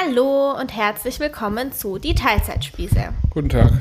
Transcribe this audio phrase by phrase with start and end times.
[0.00, 3.08] Hallo und herzlich willkommen zu Die Teilzeitspieße.
[3.30, 3.72] Guten Tag.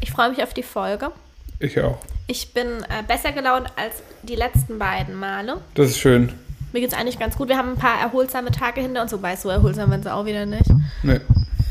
[0.00, 1.10] Ich freue mich auf die Folge.
[1.58, 1.98] Ich auch.
[2.26, 5.62] Ich bin äh, besser gelaunt als die letzten beiden Male.
[5.74, 6.32] Das ist schön.
[6.72, 7.48] Mir geht es eigentlich ganz gut.
[7.48, 10.44] Wir haben ein paar erholsame Tage hinter uns, wobei so erholsam waren sie auch wieder
[10.44, 10.68] nicht.
[11.02, 11.20] Nee.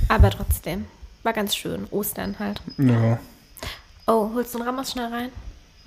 [0.07, 0.85] Aber trotzdem.
[1.21, 1.85] War ganz schön.
[1.91, 2.61] Ostern halt.
[2.77, 3.19] Ja.
[4.07, 5.29] Oh, holst du einen Ramos schnell rein?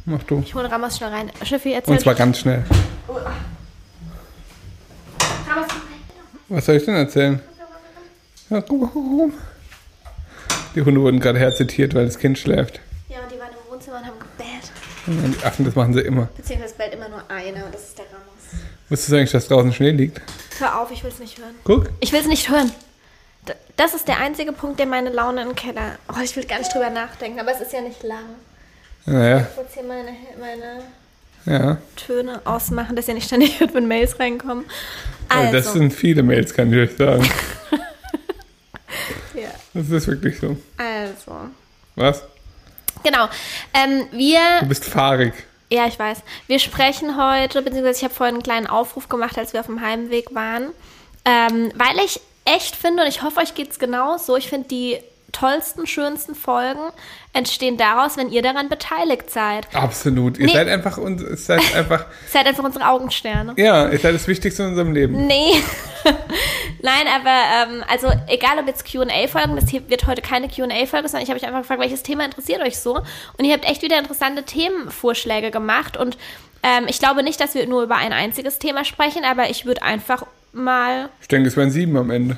[0.05, 0.43] Mach du.
[0.45, 1.33] Ich hole einen Ramos schnell rein.
[1.43, 1.95] Schiffi, erzähl.
[1.95, 2.63] Und zwar ganz schnell.
[5.49, 5.67] Ramos,
[6.49, 7.41] Was soll ich denn erzählen?
[8.51, 9.31] Ja, guck guck mal.
[10.75, 12.81] Die Hunde wurden gerade herzitiert, weil das Kind schläft.
[13.09, 14.71] Ja, und die waren im Wohnzimmer und haben gebellt.
[15.25, 16.29] Und die Affen, das machen sie immer.
[16.37, 18.63] Beziehungsweise bellt immer nur einer und das ist der Ramos.
[18.89, 20.21] Wusstest du eigentlich, dass draußen Schnee liegt?
[20.59, 21.55] Hör auf, ich will es nicht hören.
[21.65, 21.91] Guck.
[22.01, 22.71] Ich will es nicht hören.
[23.49, 25.99] D- Das ist der einzige Punkt, der meine Laune im Keller.
[26.09, 28.25] Oh, ich will gar nicht drüber nachdenken, aber es ist ja nicht lang.
[29.07, 30.83] Naja, Ich muss hier meine, meine
[31.47, 31.79] ja.
[31.97, 34.65] Töne ausmachen, dass ja nicht ständig hört, wenn Mails reinkommen.
[35.29, 35.43] Also.
[35.47, 37.29] Also, Das sind viele Mails, kann ich euch sagen.
[39.35, 40.57] ja, Das ist wirklich so.
[40.77, 41.51] also.
[41.95, 42.23] Was?
[43.03, 43.29] Genau.
[43.75, 45.33] Ähm, wir, Du bist fahrig.
[45.71, 46.19] ja, ich weiß.
[46.47, 49.81] Wir sprechen heute, beziehungsweise ich habe vorhin einen kleinen Aufruf gemacht, als wir auf dem
[49.81, 50.69] Heimweg waren,
[51.25, 54.99] ähm, weil ich echt finde, und ich hoffe, euch geht's genauso, ich finde die
[55.39, 56.81] tollsten, schönsten Folgen
[57.33, 59.67] entstehen daraus, wenn ihr daran beteiligt seid.
[59.75, 60.39] Absolut.
[60.39, 60.53] Ihr Nee.
[60.55, 63.55] seid einfach uns, ihr seid einfach, Seid einfach unsere Augensterne.
[63.57, 65.27] ja, ihr seid das Wichtigste in unserem Leben.
[65.27, 65.53] Nee.
[66.83, 67.31] Nein, aber
[67.75, 71.39] ähm, also egal ob jetzt QA-Folgen, das hier wird heute keine QA-Folge, sondern ich habe
[71.41, 72.97] euch einfach gefragt, welches Thema interessiert euch so?
[73.39, 75.97] Und ihr habt echt wieder interessante Themenvorschläge gemacht.
[75.97, 76.17] Und
[76.63, 79.83] ähm, ich glaube nicht, dass wir nur über ein einziges Thema sprechen, aber ich würde
[79.83, 82.37] einfach mal Ich denke, es wären sieben am Ende.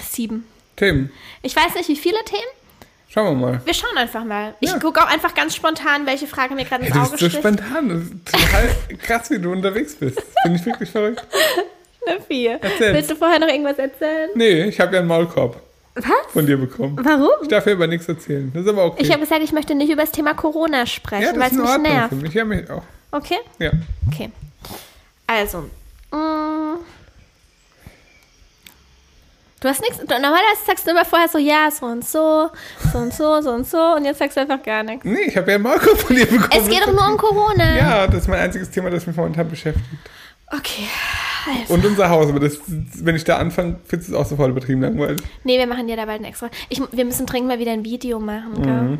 [0.00, 0.46] sieben.
[0.80, 1.12] Themen.
[1.42, 2.42] Ich weiß nicht, wie viele Themen.
[3.08, 3.60] Schauen wir mal.
[3.64, 4.54] Wir schauen einfach mal.
[4.60, 4.78] Ich Ja.
[4.78, 7.42] gucke auch einfach ganz spontan, welche Frage mir gerade ins du Auge bist so sticht.
[7.42, 7.88] spontan.
[7.88, 10.20] Das ist total krass, wie du unterwegs bist.
[10.42, 11.24] Finde ich wirklich verrückt.
[12.02, 12.94] Steffi, Erzähl's.
[12.94, 14.30] Willst du vorher noch irgendwas erzählen?
[14.34, 15.60] Nee, ich habe ja einen Maulkorb
[15.96, 16.04] Was?
[16.32, 16.98] von dir bekommen.
[17.02, 17.30] Warum?
[17.42, 18.50] Ich darf ja über nichts erzählen.
[18.54, 19.02] Das ist aber okay.
[19.02, 21.66] Ich habe gesagt, ich möchte nicht über das Thema Corona sprechen, ja, weil es mich
[21.68, 22.08] Ordnung nervt.
[22.10, 22.32] für mich.
[22.32, 22.82] Ja, mich auch.
[23.12, 23.38] Okay?
[23.58, 23.72] Ja.
[24.10, 24.30] Okay.
[25.26, 25.68] Also.
[26.12, 26.76] mm.
[29.60, 29.98] Du hast nichts.
[29.98, 32.48] Normalerweise sagst du immer vorher so, ja, so und so,
[32.92, 33.78] so und so, so und so.
[33.96, 35.04] Und jetzt sagst du einfach gar nichts.
[35.04, 36.48] Nee, ich habe ja einen Maulkorb von dir bekommen.
[36.50, 37.76] Es geht doch nur um Corona.
[37.76, 39.84] Ja, das ist mein einziges Thema, das mich momentan beschäftigt.
[40.50, 40.88] Okay.
[41.62, 41.74] Also.
[41.74, 42.28] Und unser Haus.
[42.28, 45.20] Aber das, wenn ich da anfange, findest du es auch so voll übertrieben langweilig.
[45.44, 46.48] Nee, wir machen ja da bald ein extra.
[46.70, 48.98] Ich, wir müssen dringend mal wieder ein Video machen, Mhm.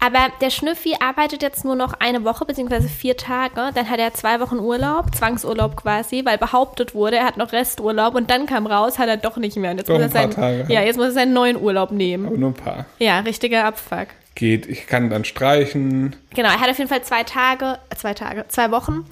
[0.00, 3.72] Aber der Schnüffi arbeitet jetzt nur noch eine Woche, beziehungsweise vier Tage.
[3.74, 8.14] Dann hat er zwei Wochen Urlaub, Zwangsurlaub quasi, weil behauptet wurde, er hat noch Resturlaub
[8.14, 9.72] und dann kam raus, hat er doch nicht mehr.
[9.72, 12.26] Und jetzt Doch muss er seinen, Tage ja, jetzt muss er seinen neuen Urlaub nehmen.
[12.26, 12.86] Aber nur ein paar.
[13.00, 14.06] Ja, richtiger Abfuck.
[14.36, 14.66] Geht.
[14.66, 16.14] Ich kann dann streichen.
[16.30, 19.04] Genau, er hat auf jeden Fall zwei Tage, äh, zwei Tage, zwei Wochen.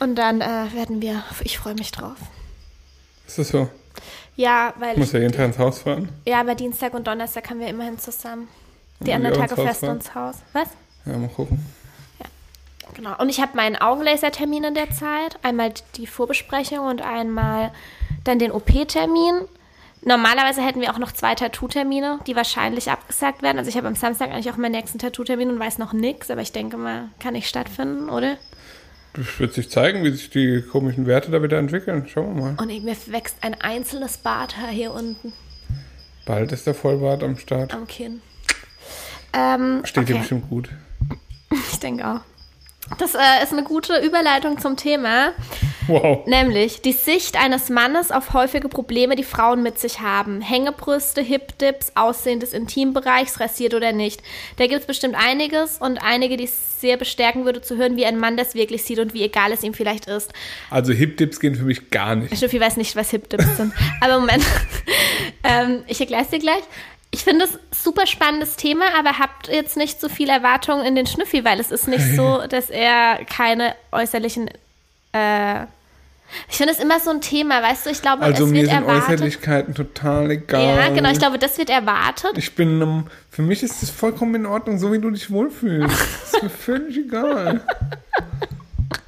[0.00, 2.16] Und dann äh, werden wir, ich freue mich drauf.
[3.28, 3.68] Ist das so?
[4.34, 6.08] Ja, weil Ich muss ja jeden Tag ins Haus fahren.
[6.26, 8.48] ja, aber Dienstag und Donnerstag haben wir immerhin zusammen.
[9.06, 10.36] Die anderen Tage fährst du ins Haus.
[10.52, 10.68] Was?
[11.06, 11.64] Ja, mal gucken.
[12.94, 13.18] Genau.
[13.18, 15.38] Und ich habe meinen Augenlasertermin in der Zeit.
[15.42, 17.72] Einmal die Vorbesprechung und einmal
[18.24, 19.46] dann den OP-Termin.
[20.02, 23.58] Normalerweise hätten wir auch noch zwei Tattoo-Termine, die wahrscheinlich abgesagt werden.
[23.58, 26.42] Also ich habe am Samstag eigentlich auch meinen nächsten Tattoo-Termin und weiß noch nichts, aber
[26.42, 28.36] ich denke mal, kann nicht stattfinden, oder?
[29.14, 32.06] Das wird sich zeigen, wie sich die komischen Werte da wieder entwickeln.
[32.06, 32.56] Schauen wir mal.
[32.60, 35.32] Und mir wächst ein einzelnes Barthaar hier unten
[36.26, 37.74] Bald ist der Vollbart am Start.
[37.74, 38.22] am Kinn.
[39.34, 40.20] Ähm, Steht dir okay.
[40.20, 40.70] bestimmt gut.
[41.70, 42.20] Ich denke auch.
[42.98, 45.32] Das äh, ist eine gute Überleitung zum Thema.
[45.86, 46.26] Wow.
[46.26, 50.40] Nämlich die Sicht eines Mannes auf häufige Probleme, die Frauen mit sich haben.
[50.40, 54.22] Hängebrüste, Hip-Dips, Aussehen des Intimbereichs, rasiert oder nicht.
[54.56, 58.06] Da gibt es bestimmt einiges und einige, die es sehr bestärken würde zu hören, wie
[58.06, 60.32] ein Mann das wirklich sieht und wie egal es ihm vielleicht ist.
[60.70, 62.36] Also Hip-Dips gehen für mich gar nicht.
[62.36, 63.72] Steffi weiß nicht, was Hip-Dips sind.
[64.00, 64.44] Aber Moment,
[65.44, 66.62] ähm, ich erkläre es dir gleich.
[67.14, 70.96] Ich finde es ein super spannendes Thema, aber habt jetzt nicht so viel Erwartungen in
[70.96, 74.50] den Schnüffi, weil es ist nicht so, dass er keine äußerlichen.
[75.12, 75.62] Äh,
[76.50, 77.90] ich finde es immer so ein Thema, weißt du?
[77.90, 79.10] Ich glaube, Also es mir wird sind erwartet.
[79.10, 80.64] Äußerlichkeiten total egal.
[80.64, 81.10] Ja, genau.
[81.12, 82.32] Ich glaube, das wird erwartet.
[82.36, 85.94] Ich bin, ähm, für mich ist es vollkommen in Ordnung, so wie du dich wohlfühlst.
[85.94, 87.60] Das ist mir völlig egal.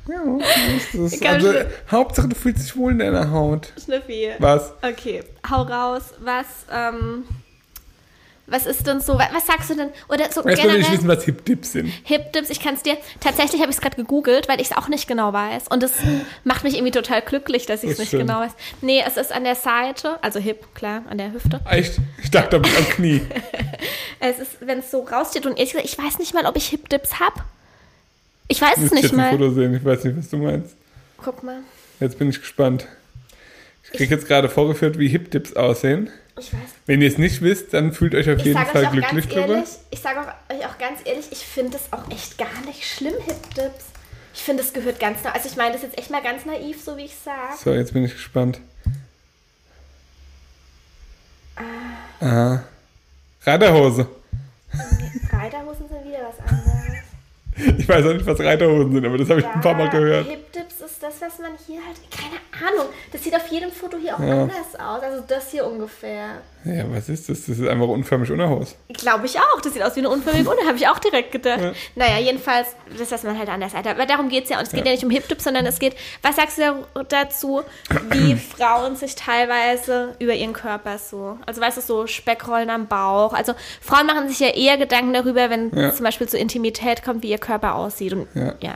[0.08, 0.38] Ja, so
[0.76, 1.22] ist es.
[1.22, 1.52] Also.
[1.90, 3.72] Hauptsache, du fühlst dich wohl in deiner Haut.
[3.84, 4.30] Schnüffi.
[4.38, 4.72] Was?
[4.82, 6.14] Okay, hau raus.
[6.20, 7.24] Was, ähm,
[8.46, 9.18] was ist denn so?
[9.18, 9.88] Was, sagst du denn?
[10.08, 10.80] Oder so Erstmal will generell?
[10.80, 11.92] ich wissen, was Hip-Dips sind.
[12.04, 14.88] Hip-Dips, ich kann es dir, tatsächlich habe ich es gerade gegoogelt, weil ich es auch
[14.88, 15.68] nicht genau weiß.
[15.68, 15.92] Und es
[16.44, 18.20] macht mich irgendwie total glücklich, dass ich es nicht schön.
[18.20, 18.52] genau weiß.
[18.82, 21.60] Nee, es ist an der Seite, also Hip, klar, an der Hüfte.
[21.68, 21.98] Echt?
[22.22, 23.22] Ich dachte, da bist am Knie.
[24.18, 26.68] Es ist, wenn es so raussteht und ehrlich gesagt, ich weiß nicht mal, ob ich
[26.68, 27.42] Hip-Dips habe.
[28.48, 29.30] Ich weiß Ich es muss nicht jetzt ein mal.
[29.30, 30.74] Foto sehen, ich weiß nicht, was du meinst.
[31.18, 31.58] Guck mal.
[32.00, 32.86] Jetzt bin ich gespannt.
[33.84, 36.08] Ich krieg jetzt gerade vorgeführt, wie Hip-Dips aussehen.
[36.38, 36.60] Ich weiß.
[36.84, 39.64] Wenn ihr es nicht wisst, dann fühlt euch auf Ich jeden Fall glücklich drüber.
[39.90, 43.86] ich sage euch auch ganz ehrlich, ich finde es auch echt gar nicht schlimm, Hip-Dips.
[44.34, 45.32] Ich finde, es gehört ganz nah.
[45.32, 47.54] Also ich meine das ist jetzt echt mal ganz naiv, so wie ich sage.
[47.62, 48.60] So, jetzt bin ich gespannt.
[52.20, 52.60] Ah.
[53.44, 54.06] Reiterhose.
[55.32, 56.76] Reiterhosen sind wieder was anderes.
[57.78, 60.26] Ich weiß auch nicht, was Reiterhosen sind, aber das habe ich ein paar Mal gehört.
[60.26, 60.65] Hip-Dips ist
[61.22, 61.96] das, was man hier halt.
[62.10, 62.86] Keine Ahnung.
[63.12, 64.42] Das sieht auf jedem Foto hier auch Ja.
[64.42, 65.02] anders aus.
[65.02, 66.42] Also das hier ungefähr.
[66.64, 67.46] Ja, was ist das?
[67.46, 68.74] Das ist einfach unförmig Unterhose.
[68.88, 69.60] Glaube ich auch.
[69.60, 71.60] Das sieht aus wie eine unförmige Unter, habe ich auch direkt gedacht.
[71.60, 71.72] Ja.
[71.94, 72.68] Naja, jedenfalls,
[72.98, 73.86] das was man halt anders hat.
[73.86, 74.58] Aber darum geht es ja.
[74.58, 74.90] Und es geht ja.
[74.92, 76.62] nicht um Hip-Dips, sondern es geht, was sagst du
[76.94, 77.62] da- dazu,
[78.10, 83.32] wie Frauen sich teilweise über ihren Körper so, also weißt du, so Speckrollen am Bauch.
[83.32, 85.92] Also Frauen machen sich ja eher Gedanken darüber, wenn Ja.
[85.94, 88.12] zum Beispiel zur Intimität kommt, wie ihr Körper aussieht.
[88.12, 88.74] Und Ja.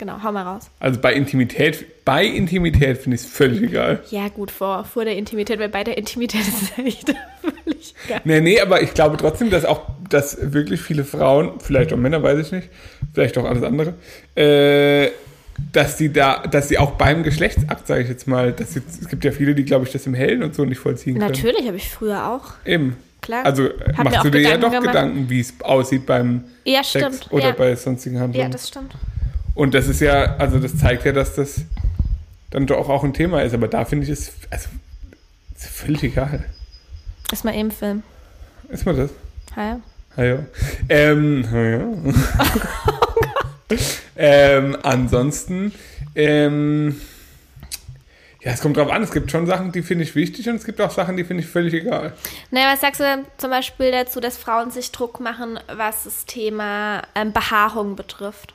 [0.00, 0.70] Ja, genau, hau mal raus.
[0.80, 4.00] Also bei Intimität, bei Intimität finde ich es völlig egal.
[4.10, 8.20] Ja, gut, vor, vor der Intimität, weil bei der Intimität ist es echt völlig geil.
[8.24, 12.22] Nee, nee, aber ich glaube trotzdem, dass auch, dass wirklich viele Frauen, vielleicht auch Männer,
[12.22, 12.68] weiß ich nicht,
[13.14, 13.94] vielleicht auch alles andere,
[14.34, 15.10] äh,
[15.72, 19.08] dass sie da, dass sie auch beim Geschlechtsakt, sage ich jetzt mal, dass sie, es
[19.08, 21.30] gibt ja viele, die, glaube ich, das im Hellen und so nicht vollziehen können.
[21.30, 22.54] Natürlich habe ich früher auch.
[22.64, 22.96] Eben.
[23.20, 23.44] Klar.
[23.44, 24.94] Also Hab machst du dir ja Gedanken doch gemacht.
[24.94, 27.32] Gedanken, wie es aussieht beim Ja, Sex stimmt.
[27.32, 27.52] oder ja.
[27.52, 28.50] bei sonstigen ja, Handlungen.
[28.50, 28.94] das stimmt.
[29.54, 31.62] Und das ist ja, also das zeigt ja, dass das
[32.50, 33.54] dann doch auch ein Thema ist.
[33.54, 34.68] Aber da finde ich es, also,
[35.54, 36.44] ist völlig egal.
[37.32, 38.02] Ist mal eben Film.
[38.68, 39.10] Ist mal das?
[39.56, 39.80] Ja.
[40.16, 40.38] Ah ja.
[40.88, 41.84] Ähm, ah ja.
[44.16, 45.72] ähm, ansonsten,
[46.14, 47.00] ähm,
[48.40, 49.02] ja, es kommt drauf an.
[49.02, 51.42] Es gibt schon Sachen, die finde ich wichtig und es gibt auch Sachen, die finde
[51.42, 52.14] ich völlig egal.
[52.50, 57.02] Naja, was sagst du zum Beispiel dazu, dass Frauen sich Druck machen, was das Thema
[57.14, 58.54] ähm, Behaarung betrifft?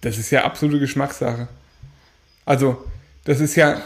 [0.00, 1.48] Das ist ja absolute Geschmackssache.
[2.46, 2.84] Also,
[3.24, 3.80] das ist ja,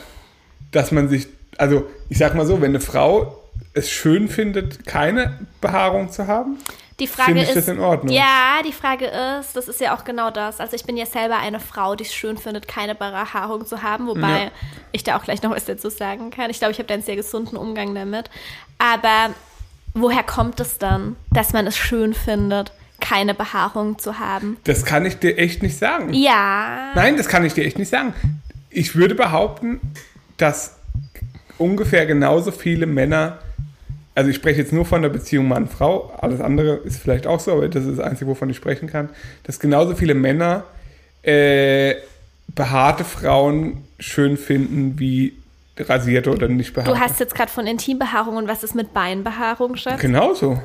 [0.71, 1.27] dass man sich,
[1.59, 3.41] also ich sag mal so, wenn eine Frau
[3.73, 6.59] es schön findet, keine Behaarung zu haben,
[7.01, 8.15] Die Frage finde ich ist, das in Ordnung.
[8.15, 10.61] ja, die Frage ist, das ist ja auch genau das.
[10.61, 14.07] Also ich bin ja selber eine Frau, die es schön findet, keine Behaarung zu haben,
[14.07, 14.51] wobei Ja.
[14.93, 16.51] ich da auch gleich noch was dazu sagen kann.
[16.51, 18.31] Ich glaube, ich habe da einen sehr gesunden Umgang damit.
[18.79, 19.35] Aber
[19.95, 24.57] woher kommt es dann, dass man es schön findet, keine Behaarung zu haben?
[24.65, 26.13] Das kann ich dir echt nicht sagen.
[26.15, 26.93] Ja.
[26.95, 28.15] Nein, das kann ich dir echt nicht sagen.
[28.71, 29.81] Ich würde behaupten,
[30.37, 30.77] dass
[31.59, 33.39] ungefähr genauso viele Männer,
[34.15, 37.53] also ich spreche jetzt nur von der Beziehung Mann-Frau, alles andere ist vielleicht auch so,
[37.53, 39.11] aber das ist das Einzige, wovon ich sprechen kann,
[39.45, 40.65] dass genauso viele Männer
[41.23, 41.95] äh,
[42.49, 45.35] behaarte Frauen schön finden wie
[45.79, 46.93] rasierte oder nicht behaarte.
[46.93, 50.01] Du hast jetzt gerade von Intimbehaarung und was ist mit Beinbehaarung, Schatz?
[50.01, 50.61] Genauso.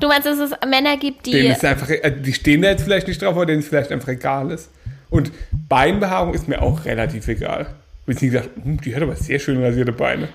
[0.00, 1.48] Du meinst, dass es Männer gibt, Denen die.
[1.48, 4.08] ist einfach, äh, die stehen da jetzt vielleicht nicht drauf, aber denen ist vielleicht einfach
[4.08, 4.70] egal ist.
[5.08, 5.32] Und
[5.68, 7.74] Beinbehaarung ist mir auch relativ egal.
[8.04, 10.28] Wenn sie gesagt, hm, die hat aber sehr schön rasierte Beine.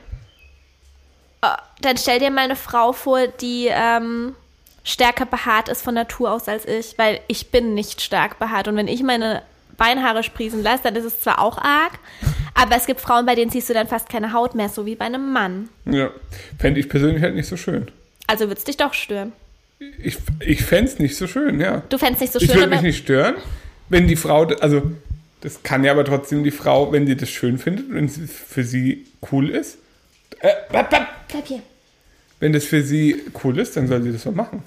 [1.82, 4.36] Dann stell dir mal eine Frau vor, die ähm,
[4.84, 8.68] stärker behaart ist von Natur aus als ich, weil ich bin nicht stark behaart.
[8.68, 9.42] Und wenn ich meine
[9.78, 11.94] Beinhaare sprießen lasse, dann ist es zwar auch arg,
[12.54, 14.96] aber es gibt Frauen, bei denen siehst du dann fast keine Haut mehr, so wie
[14.96, 15.70] bei einem Mann.
[15.86, 16.12] Ja,
[16.60, 17.90] fände ich persönlich halt nicht so schön.
[18.28, 19.34] Also würde es dich doch stören.
[20.04, 21.82] Ich, ich fände es nicht so schön, ja.
[21.90, 23.36] Du fändest nicht so ich schön, würde mich nicht stören,
[23.90, 24.92] wenn die Frau, also
[25.42, 28.64] das kann ja aber trotzdem die Frau, wenn sie das schön findet, wenn es für
[28.64, 29.80] sie cool ist,
[30.40, 31.08] äh, wap, wap.
[31.28, 31.64] bleib hier.
[32.40, 34.64] wenn das für sie cool ist, dann soll sie das so machen.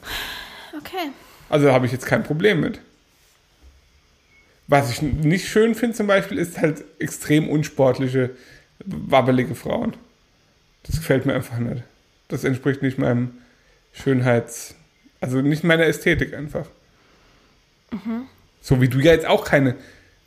[0.77, 1.11] Okay.
[1.49, 2.81] Also habe ich jetzt kein Problem mit.
[4.67, 8.31] Was ich nicht schön finde zum Beispiel, ist halt extrem unsportliche,
[8.85, 9.95] wabbelige Frauen.
[10.83, 11.83] Das gefällt mir einfach nicht.
[12.27, 13.39] Das entspricht nicht meinem
[13.93, 14.75] Schönheits...
[15.25, 16.67] Also nicht meiner Ästhetik einfach.
[18.61, 19.75] So wie du ja jetzt auch keine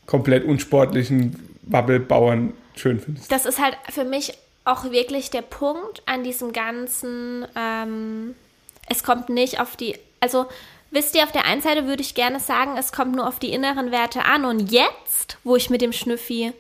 [0.08, 3.32] komplett unsportlichen Wabbelbauern schön findest.
[3.32, 4.34] Das ist halt für mich
[4.66, 8.34] auch wirklich der Punkt an diesem ganzen, ähm,
[8.90, 10.48] es kommt nicht auf die, also
[10.90, 13.54] wisst ihr, auf der einen Seite würde ich gerne sagen, es kommt nur auf die
[13.54, 16.54] inneren Werte an und jetzt, wo ich mit dem Schnüffi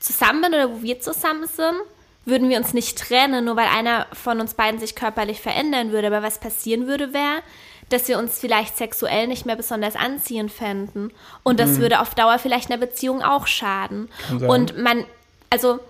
[0.00, 1.76] zusammen bin oder wo wir zusammen sind,
[2.24, 6.08] würden wir uns nicht trennen, nur weil einer von uns beiden sich körperlich verändern würde.
[6.08, 7.42] Aber was passieren würde, wäre,
[7.88, 11.12] dass wir uns vielleicht sexuell nicht mehr besonders anziehend fänden.
[11.42, 14.08] Und das würde auf Dauer vielleicht einer Beziehung auch schaden.
[14.46, 15.04] Und man,
[15.50, 15.80] also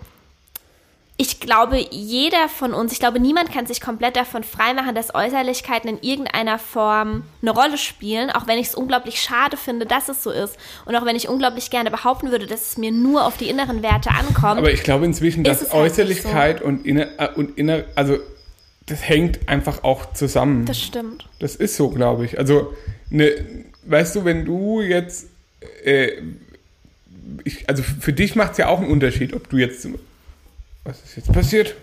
[1.19, 5.89] ich glaube, jeder von uns, ich glaube, niemand kann sich komplett davon freimachen, dass Äußerlichkeiten
[5.89, 10.21] in irgendeiner Form eine Rolle spielen, auch wenn ich es unglaublich schade finde, dass es
[10.21, 10.57] so ist.
[10.85, 13.81] Und auch wenn ich unglaublich gerne behaupten würde, dass es mir nur auf die inneren
[13.81, 14.59] Werte ankommt.
[14.59, 18.19] Aber ich glaube inzwischen, dass halt Äußerlichkeit und, inner, äh, und inner, also
[18.87, 20.65] das hängt einfach auch zusammen.
[20.65, 21.29] das stimmt.
[21.39, 22.39] Das ist so, glaube ich.
[22.39, 22.73] Also,
[23.09, 23.31] ne,
[23.85, 25.27] weißt du, wenn du jetzt,
[25.83, 26.11] äh,
[27.43, 29.87] ich, also für dich macht es ja auch einen Unterschied, ob du jetzt
[30.83, 31.75] Was ist jetzt passiert?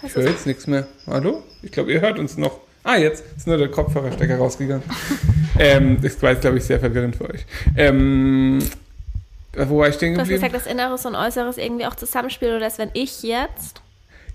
[0.00, 0.88] Was Ich höre jetzt nichts mehr.
[1.06, 1.42] Hallo?
[1.62, 2.60] Ich glaube, ihr hört uns noch.
[2.84, 4.82] Ah, jetzt ist nur der Kopfhörerstecker rausgegangen.
[5.58, 7.44] ähm, das war jetzt, glaube ich, sehr verwirrend für euch.
[7.76, 8.60] Ähm,
[9.54, 10.46] wo war ich stehen Du hast geblieben?
[10.50, 13.82] gesagt, dass Inneres und Äußeres irgendwie auch zusammenspielen oder dass wenn ich jetzt.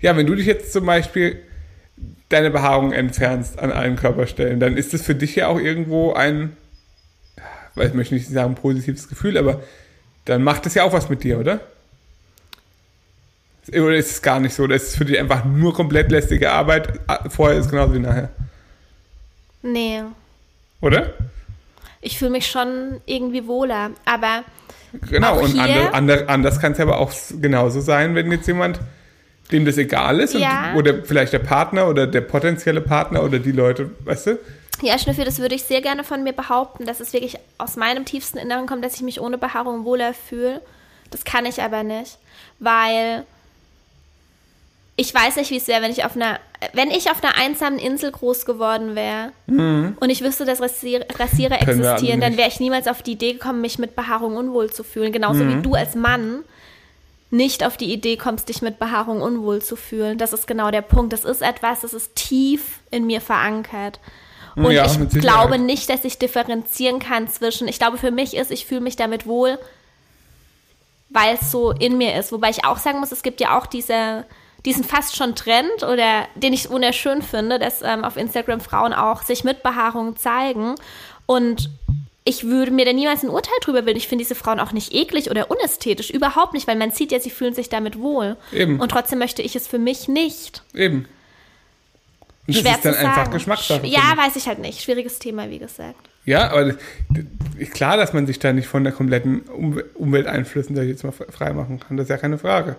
[0.00, 1.40] Ja, wenn du dich jetzt zum Beispiel
[2.34, 6.56] deine Behaarung entfernst an allen Körperstellen, dann ist das für dich ja auch irgendwo ein,
[7.74, 9.62] weil ich möchte nicht sagen positives Gefühl, aber
[10.26, 11.60] dann macht das ja auch was mit dir, oder?
[13.68, 14.64] Oder ist es gar nicht so?
[14.64, 17.00] Oder ist es für dich einfach nur komplett lästige Arbeit?
[17.06, 18.28] Ah, Vorher ist es genauso wie nachher.
[19.62, 20.02] Nee.
[20.82, 21.14] Oder?
[22.02, 23.92] Ich fühle mich schon irgendwie wohler.
[24.04, 24.44] Aber
[25.08, 25.62] Genau, Auch und hier?
[25.62, 28.80] ander, ander, anders kann es aber auch genauso sein, wenn jetzt jemand,
[29.52, 30.70] dem das egal ist, Ja.
[30.72, 34.38] und, oder vielleicht der Partner oder der potenzielle Partner oder die Leute, weißt du?
[34.82, 38.04] ja, Schnüffel, das würde ich sehr gerne von mir behaupten, dass es wirklich aus meinem
[38.04, 40.60] tiefsten Inneren kommt, dass ich mich ohne Behaarung wohler fühle.
[41.10, 42.18] Das kann ich aber nicht,
[42.58, 43.24] weil
[44.96, 46.38] ich weiß nicht, wie es wäre, wenn ich auf einer,
[46.72, 51.56] wenn ich auf einer einsamen Insel groß geworden wäre und ich wüsste, dass Rasier Rasierer
[51.62, 51.68] Mhm.
[51.80, 55.12] Existieren, dann wäre ich niemals auf die Idee gekommen, mich mit Behaarung unwohl zu fühlen.
[55.12, 55.58] Genauso Mhm.
[55.58, 56.44] wie du als Mann
[57.34, 60.18] nicht auf die Idee kommst, dich mit Behaarung unwohl zu fühlen.
[60.18, 61.12] Das ist genau der Punkt.
[61.12, 63.98] Das ist etwas, das ist tief in mir verankert.
[64.54, 68.52] Und Ja, ich glaube nicht, dass ich differenzieren kann zwischen, ich glaube für mich ist,
[68.52, 69.58] ich fühle mich damit wohl,
[71.10, 72.30] weil es so in mir ist.
[72.30, 74.24] Wobei ich auch sagen muss, es gibt ja auch diese,
[74.64, 79.22] diesen fast schon Trend oder den ich wunderschön finde, dass ähm, auf Instagram Frauen auch
[79.22, 80.76] sich mit Behaarung zeigen.
[81.26, 81.68] Und
[82.24, 83.98] ich würde mir da niemals ein Urteil drüber bilden.
[83.98, 86.08] Ich finde diese Frauen auch nicht eklig oder unästhetisch.
[86.10, 88.36] Überhaupt nicht, weil man sieht ja, sie fühlen sich damit wohl.
[88.52, 88.80] Eben.
[88.80, 90.62] Und trotzdem möchte ich es für mich nicht.
[90.72, 91.06] Eben.
[92.46, 93.30] Und das Schwer ist dann einfach.
[93.30, 93.86] Geschmackssache.
[93.86, 94.18] Ja, ich.
[94.18, 94.80] weiß ich halt nicht.
[94.80, 96.08] Schwieriges Thema, wie gesagt.
[96.24, 96.74] Ja, aber
[97.72, 101.12] klar, dass man sich da nicht von der kompletten Um- Umwelteinflüssen, sag ich jetzt mal,
[101.12, 101.98] frei machen kann.
[101.98, 102.76] Das ist ja keine Frage.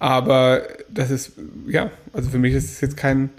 [0.00, 1.32] Aber das ist,
[1.68, 3.30] ja, also für mich ist es jetzt kein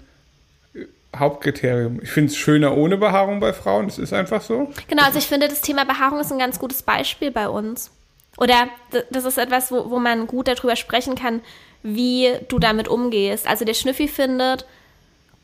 [1.18, 2.00] Hauptkriterium.
[2.02, 4.72] Ich finde es schöner ohne Behaarung bei Frauen, das ist einfach so.
[4.88, 7.90] Genau, also ich finde, das Thema Behaarung ist ein ganz gutes Beispiel bei uns.
[8.38, 8.68] Oder
[9.10, 11.40] das ist etwas, wo, wo man gut darüber sprechen kann,
[11.82, 13.46] wie du damit umgehst.
[13.46, 14.66] Also der Schnüffi findet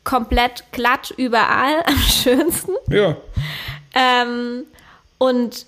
[0.03, 2.73] komplett glatt überall am schönsten.
[2.89, 3.17] Ja,
[3.95, 4.65] Ähm,
[5.17, 5.65] und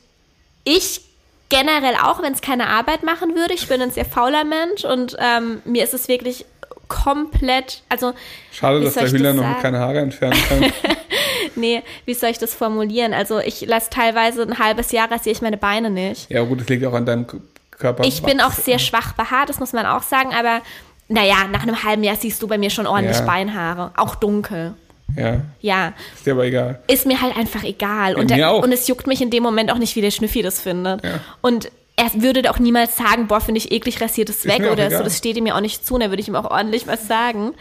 [0.64, 1.02] ich
[1.50, 5.16] generell auch, wenn es keine Arbeit machen würde, ich bin ein sehr fauler Mensch und
[5.20, 6.46] ähm, mir ist es wirklich
[6.88, 8.14] komplett, also
[8.52, 10.72] schade, dass der ich Hühler das noch keine Haare entfernen kann.
[11.56, 13.14] nee, wie soll ich das formulieren?
[13.14, 16.30] Also ich lasse teilweise ein halbes Jahr rasiere ich meine Beine nicht.
[16.30, 17.26] ja, gut, das liegt auch an deinem
[17.72, 18.04] Körper.
[18.06, 20.62] Ich bin auch sehr schwach behaart, das muss man auch sagen, aber
[21.08, 23.26] naja, nach einem halben Jahr siehst du bei mir schon ordentlich Ja.
[23.26, 23.92] Beinhaare.
[23.96, 24.74] Auch dunkel.
[25.16, 26.80] Ja, Ja, ist dir aber egal.
[26.88, 28.16] ist mir halt einfach egal.
[28.16, 30.60] Und, der, und es juckt mich in dem Moment auch nicht, wie der Schnüffi das
[30.60, 31.04] findet.
[31.06, 31.20] Ja.
[31.42, 34.92] Und er würde doch niemals sagen, boah, finde ich eklig, rasiert es weg auch oder
[34.92, 35.04] so.
[35.04, 37.08] Das steht ihm ja auch nicht zu, und da würde ich ihm auch ordentlich was
[37.08, 37.54] sagen.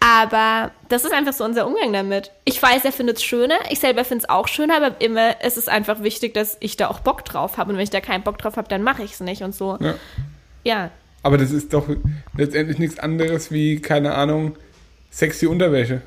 [0.00, 2.30] Aber das ist einfach so unser Umgang damit.
[2.44, 5.56] Ich weiß, er findet es schöner, ich selber finde es auch schöner, aber immer es
[5.56, 7.70] ist einfach wichtig, dass ich da auch Bock drauf habe.
[7.70, 9.78] Und wenn ich da keinen Bock drauf habe, dann mache ich es nicht und so.
[9.80, 9.94] Ja.
[10.62, 10.90] Ja,
[11.22, 11.86] Aber das ist doch
[12.36, 14.56] letztendlich nichts anderes wie, keine Ahnung,
[15.10, 16.00] sexy Unterwäsche.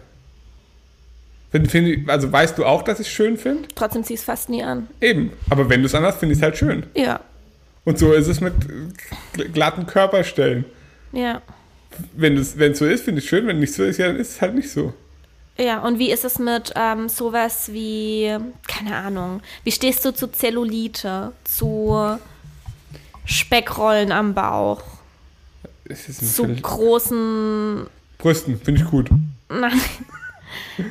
[1.52, 3.68] Find, find also weißt du auch, dass ich es schön finde?
[3.76, 4.88] trotzdem zieh ich es fast nie an.
[5.00, 5.32] Eben.
[5.50, 6.88] Aber wenn du es anders finde ich es halt schön.
[6.96, 7.22] Ja,
[7.88, 8.54] Und so ist es mit
[9.34, 10.66] gl- glatten Körperstellen.
[11.14, 11.42] ja.
[12.16, 13.48] Wenn es so ist, finde ich schön.
[13.48, 14.94] Wenn nicht so ist, ja, dann ist es halt nicht so.
[15.58, 20.28] Ja, und wie ist es mit ähm, sowas wie, keine Ahnung, wie stehst du zu
[20.28, 22.20] Zellulite, zu
[23.26, 24.84] Speckrollen am Bauch,
[25.86, 27.88] Es ist zu großen,
[28.20, 29.10] Brüsten, finde ich gut.
[29.50, 29.80] nein,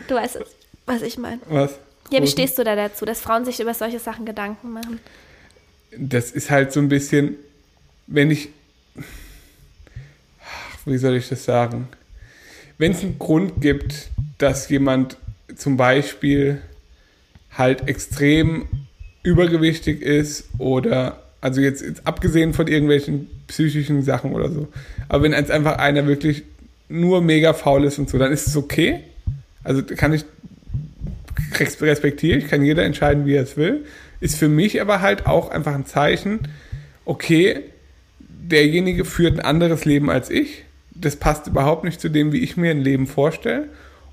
[0.09, 0.39] du weißt,
[0.87, 1.41] was ich meine.
[1.49, 1.79] Was?
[2.11, 4.99] Ja, wie stehst du da dazu, dass Frauen sich über solche Sachen Gedanken machen?
[5.99, 7.37] Das ist halt so ein bisschen,
[8.07, 8.49] wenn ich,
[10.85, 11.89] wie soll ich das sagen?
[12.79, 15.17] Wenn es einen Grund gibt, dass jemand
[15.57, 16.61] zum Beispiel
[17.53, 18.67] halt extrem
[19.23, 24.69] übergewichtig ist oder, also jetzt, jetzt abgesehen von irgendwelchen psychischen Sachen oder so,
[25.09, 26.45] aber wenn jetzt einfach einer wirklich
[26.89, 29.01] nur mega faul ist und so, dann ist es okay.
[29.65, 30.25] Also kann ich
[31.59, 33.85] respektiere ich, kann jeder entscheiden, wie er es will.
[34.27, 36.49] Ist für mich aber halt auch einfach ein Zeichen,
[37.05, 37.63] okay,
[38.19, 40.65] derjenige führt ein anderes Leben als ich.
[40.91, 43.69] Das passt überhaupt nicht zu dem, wie ich mir ein Leben vorstelle.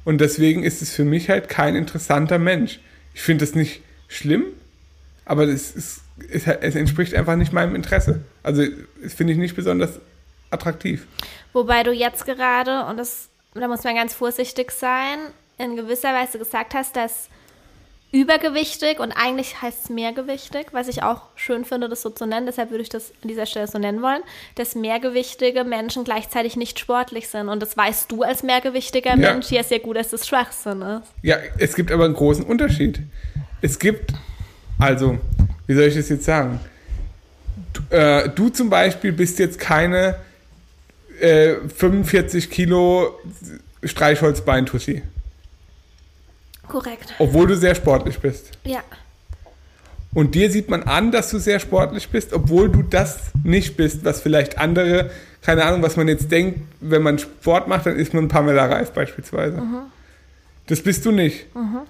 [0.06, 2.80] Und deswegen ist es für mich halt kein interessanter Mensch.
[3.16, 4.44] Ich finde das nicht schlimm,
[5.26, 8.22] aber es, ist, es, es entspricht einfach nicht meinem Interesse.
[8.44, 8.68] Also,
[9.02, 10.00] das finde ich nicht besonders
[10.52, 11.08] attraktiv.
[11.54, 15.18] Wobei du jetzt gerade, und das, da muss man ganz vorsichtig sein,
[15.58, 17.30] in gewisser Weise gesagt hast, dass
[18.14, 22.46] übergewichtig und eigentlich heißt es mehrgewichtig, was ich auch schön finde, das so zu nennen.
[22.46, 24.22] Deshalb würde ich das an dieser Stelle so nennen wollen,
[24.54, 27.50] dass mehrgewichtige Menschen gleichzeitig nicht sportlich sind.
[27.50, 29.34] Und das weißt du als mehrgewichtiger Ja.
[29.34, 31.12] Mensch ja sehr gut, dass das Schwachsinn ist.
[31.24, 33.02] Ja, es gibt aber einen großen Unterschied.
[33.62, 34.14] Es gibt,
[34.78, 35.18] also,
[35.66, 36.60] wie soll ich das jetzt sagen?
[37.74, 40.18] Du, äh, du zum Beispiel bist jetzt keine
[41.20, 43.20] äh, 45 Kilo
[43.84, 45.02] Streichholzbeintussi,
[46.74, 47.14] Korrekt.
[47.20, 48.58] obwohl du sehr sportlich bist.
[48.64, 48.82] Ja.
[50.14, 54.04] Und dir sieht man an, dass du sehr sportlich bist, obwohl du das nicht bist,
[54.04, 55.12] was vielleicht andere,
[55.42, 58.92] keine Ahnung, was man jetzt denkt, wenn man Sport macht, dann ist man Pamela Reif
[58.92, 59.62] beispielsweise.
[60.68, 61.46] Das bist du nicht.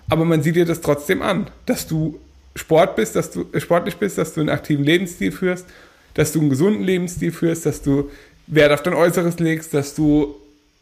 [0.10, 2.20] Aber man sieht dir das trotzdem an, dass du
[2.56, 5.66] Sport bist, dass du äh, sportlich bist, dass du einen aktiven Lebensstil führst,
[6.14, 8.12] dass du einen gesunden Lebensstil führst, dass du
[8.48, 10.36] Wert auf dein Äußeres legst, dass du,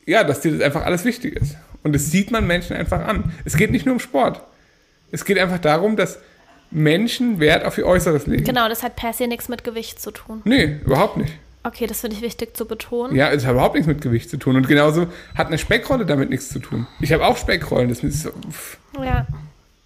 [0.05, 1.55] ja, dass dir das einfach alles wichtig ist.
[1.83, 3.33] Und das sieht man Menschen einfach an.
[3.45, 4.41] Es geht nicht nur um Sport.
[5.11, 6.19] Es geht einfach darum, dass
[6.69, 8.43] Menschen Wert auf ihr Äußeres legen.
[8.43, 10.41] Genau, das hat per se nichts mit Gewicht zu tun.
[10.45, 11.33] Nee, überhaupt nicht.
[11.63, 13.15] Okay, das finde ich wichtig zu betonen.
[13.15, 14.55] Ja, es hat überhaupt nichts mit Gewicht zu tun.
[14.55, 16.87] Und genauso hat eine Speckrolle damit nichts zu tun.
[17.01, 17.89] Ich habe auch Speckrollen.
[17.89, 18.31] Das ist so.
[19.03, 19.27] Ja.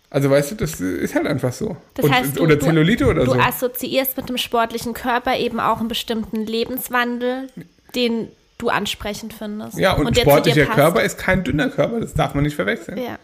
[0.10, 1.76] also weißt du, das ist halt einfach so.
[1.96, 3.40] Das Und, heißt, du, oder du- Zellulite oder du so.
[3.40, 7.50] assoziierst mit dem sportlichen Körper eben auch einen bestimmten Lebenswandel,
[7.96, 8.30] den
[8.66, 9.78] du ansprechend findest.
[9.78, 10.66] Ja, und, dir sportlicher.
[10.66, 12.00] Körper ist kein dünner Körper.
[12.00, 12.98] Das darf man nicht verwechseln.
[12.98, 13.18] Ja,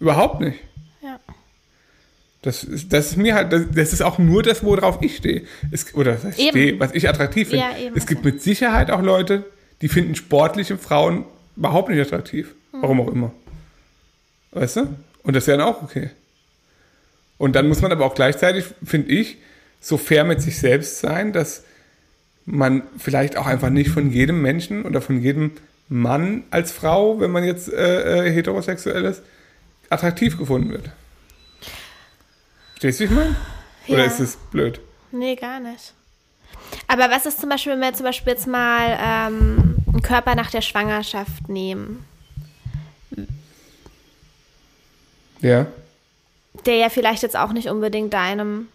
[0.00, 0.58] Überhaupt nicht.
[1.02, 1.18] ja.
[2.42, 5.42] Das ist, das ist mir halt, das, das ist auch nur das, worauf ich stehe.
[5.70, 7.64] Es, oder was heißt stehe, was ich attraktiv finde.
[7.64, 9.44] Ja, es gibt mit Sicherheit auch Leute,
[9.80, 11.24] die finden sportliche Frauen
[11.56, 12.54] überhaupt nicht attraktiv.
[12.72, 12.82] Hm.
[12.82, 13.32] Warum auch immer.
[14.50, 14.80] Weißt du?
[15.22, 16.10] Und das ist ja dann auch okay.
[17.38, 19.38] Und dann muss man aber auch gleichzeitig, finde ich,
[19.80, 21.64] so fair mit sich selbst sein, dass
[22.44, 25.52] man vielleicht auch einfach nicht von jedem Menschen oder von jedem
[25.88, 29.22] Mann als Frau, wenn man jetzt äh, äh, heterosexuell ist,
[29.90, 30.90] attraktiv gefunden wird.
[32.72, 33.36] Verstehst du, wie ich meine?
[33.88, 34.04] Oder Ja.
[34.06, 34.80] ist es blöd?
[35.12, 35.92] Nee, gar nicht.
[36.88, 40.50] Aber was ist zum Beispiel, wenn wir zum Beispiel jetzt mal ähm, einen Körper nach
[40.50, 42.04] der Schwangerschaft nehmen,
[45.40, 45.66] Ja.
[46.66, 48.68] der ja vielleicht jetzt auch nicht unbedingt deinem,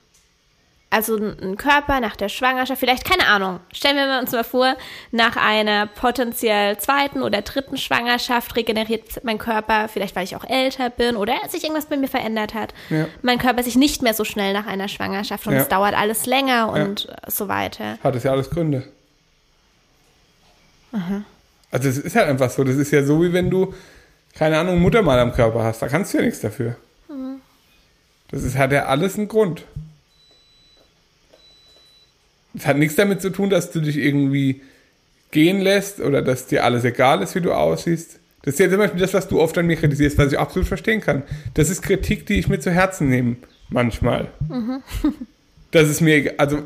[0.90, 4.76] also ein Körper nach der Schwangerschaft, vielleicht, keine Ahnung, stellen wir uns mal vor,
[5.12, 10.90] nach einer potenziell zweiten oder dritten Schwangerschaft regeneriert mein Körper, vielleicht weil ich auch älter
[10.90, 13.06] bin oder sich irgendwas bei mir verändert hat, Ja.
[13.22, 15.60] mein Körper sich nicht mehr so schnell nach einer Schwangerschaft und Ja.
[15.62, 17.98] es dauert alles länger und so weiter.
[18.02, 18.84] Hat es ja alles Gründe.
[21.72, 22.64] Also es ist halt einfach so.
[22.64, 23.74] Das ist ja so, wie wenn du,
[24.34, 25.82] keine Ahnung, Muttermal am Körper hast.
[25.82, 26.76] Da kannst du ja nichts dafür.
[28.32, 29.64] Das ist, hat ja alles einen Grund.
[32.56, 34.62] Es hat nichts damit zu tun, dass du dich irgendwie
[35.32, 38.20] gehen lässt oder dass dir alles egal ist, wie du aussiehst.
[38.44, 40.68] Das ist ja zum Beispiel das, was du oft an mir kritisierst, was ich absolut
[40.68, 41.24] verstehen kann.
[41.54, 43.38] Das ist Kritik, die ich mir zu Herzen nehme,
[43.70, 44.30] manchmal.
[45.72, 46.64] Das ist mir, also,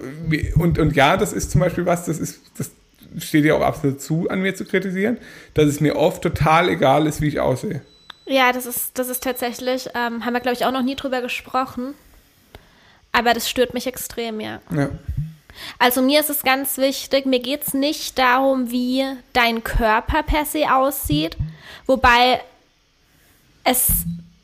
[0.57, 2.69] und, und ja, das ist zum Beispiel was, das ist, das
[3.17, 5.17] steht ja auch absolut zu, an mir zu kritisieren,
[5.55, 7.81] dass es mir oft total egal ist, wie ich aussehe.
[8.27, 11.21] Ja, das ist, das ist tatsächlich, ähm, haben wir, glaube ich, auch noch nie drüber
[11.21, 11.95] gesprochen.
[13.11, 14.61] Aber das stört mich extrem, ja.
[14.73, 14.89] Ja.
[15.79, 20.45] Also mir ist es ganz wichtig, mir geht es nicht darum, wie dein Körper per
[20.45, 21.37] se aussieht,
[21.85, 22.41] wobei
[23.63, 23.87] es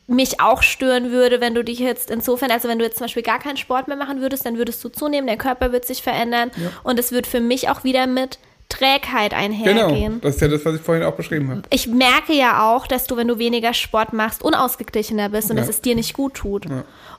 [0.06, 3.22] mich auch stören würde, wenn du dich jetzt insofern, also wenn du jetzt zum Beispiel
[3.22, 6.50] gar keinen Sport mehr machen würdest, dann würdest du zunehmen, dein Körper wird sich verändern
[6.82, 10.12] und es wird für mich auch wieder mit Trägheit einhergehen.
[10.14, 11.62] Genau, das ist ja das, was ich vorhin auch beschrieben habe.
[11.70, 15.62] Ich merke ja auch, dass du, wenn du weniger Sport machst, unausgeglichener bist und Ja.
[15.62, 16.66] dass es dir nicht gut tut.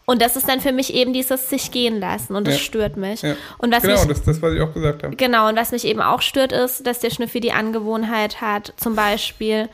[0.06, 2.60] Und das ist dann für mich eben dieses sich gehen lassen und das Ja.
[2.62, 3.22] stört mich.
[3.24, 3.36] Ja.
[3.58, 5.16] Und was genau, mich das ist das, was ich auch gesagt habe.
[5.16, 8.96] Genau, und was mich eben auch stört, ist, dass der Schnüffi die Angewohnheit hat, zum
[8.96, 9.70] Beispiel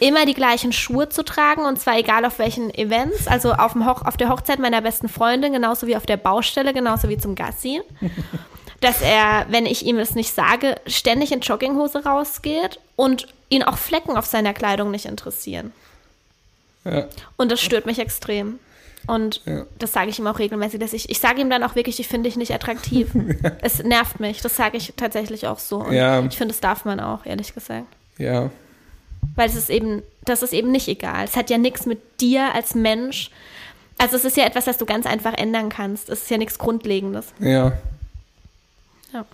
[0.00, 3.86] immer die gleichen Schuhe zu tragen, und zwar egal auf welchen Events, also auf, dem
[3.86, 7.34] Hoch auf der Hochzeit meiner besten Freundin, genauso wie auf der Baustelle, genauso wie zum
[7.34, 7.82] Gassi.
[8.80, 13.76] Dass er, wenn ich ihm es nicht sage, ständig in Jogginghose rausgeht und ihn auch
[13.76, 15.72] Flecken auf seiner Kleidung nicht interessieren.
[16.84, 17.06] Ja.
[17.36, 18.58] Und das stört mich extrem.
[19.06, 19.64] Und Ja.
[19.78, 22.08] das sage ich ihm auch regelmäßig, dass ich, ich sage ihm dann auch wirklich, ich
[22.08, 23.10] finde dich nicht attraktiv.
[23.60, 24.40] es nervt mich.
[24.40, 25.78] Das sage ich tatsächlich auch so.
[25.78, 26.20] Und Ja.
[26.24, 27.86] ich finde, das darf man auch, ehrlich gesagt.
[28.18, 28.50] ja.
[29.36, 31.24] Weil es ist eben, das ist eben nicht egal.
[31.24, 33.30] Es hat ja nichts mit dir als Mensch.
[33.98, 36.08] Also es ist ja etwas, das du ganz einfach ändern kannst.
[36.08, 37.26] Es ist ja nichts Grundlegendes.
[37.38, 37.72] Ja.
[39.12, 39.24] Ja,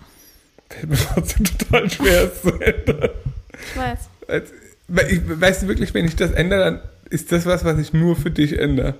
[0.69, 3.09] Fällt mir trotzdem total schwer, es zu ändern.
[3.71, 3.99] ich weiß.
[4.27, 4.51] Als-
[4.89, 7.91] weil ich, weißt du wirklich, wenn ich das ändere, dann ist das was, was ich
[7.93, 8.95] nur für dich ändere.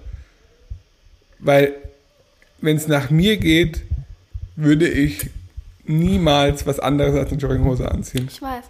[1.39, 1.73] Weil,
[2.61, 3.81] wenn es nach mir geht,
[4.55, 5.29] würde ich
[5.85, 8.27] niemals was anderes als eine Jogginghose anziehen.
[8.29, 8.65] Ich weiß.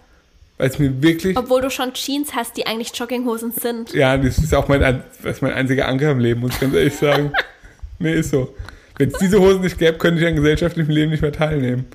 [0.57, 1.37] Weil es mir wirklich.
[1.37, 3.93] Obwohl du schon Jeans hast, die eigentlich Jogginghosen sind.
[3.93, 6.59] Ja, das ist auch mein, ein- das ist mein einziger Anker im Leben, muss ich
[6.59, 7.31] ganz ehrlich sagen.
[7.99, 8.55] nee, ist so.
[8.97, 11.85] Wenn es diese Hosen nicht gäbe, könnte ich an gesellschaftlichem Leben nicht mehr teilnehmen.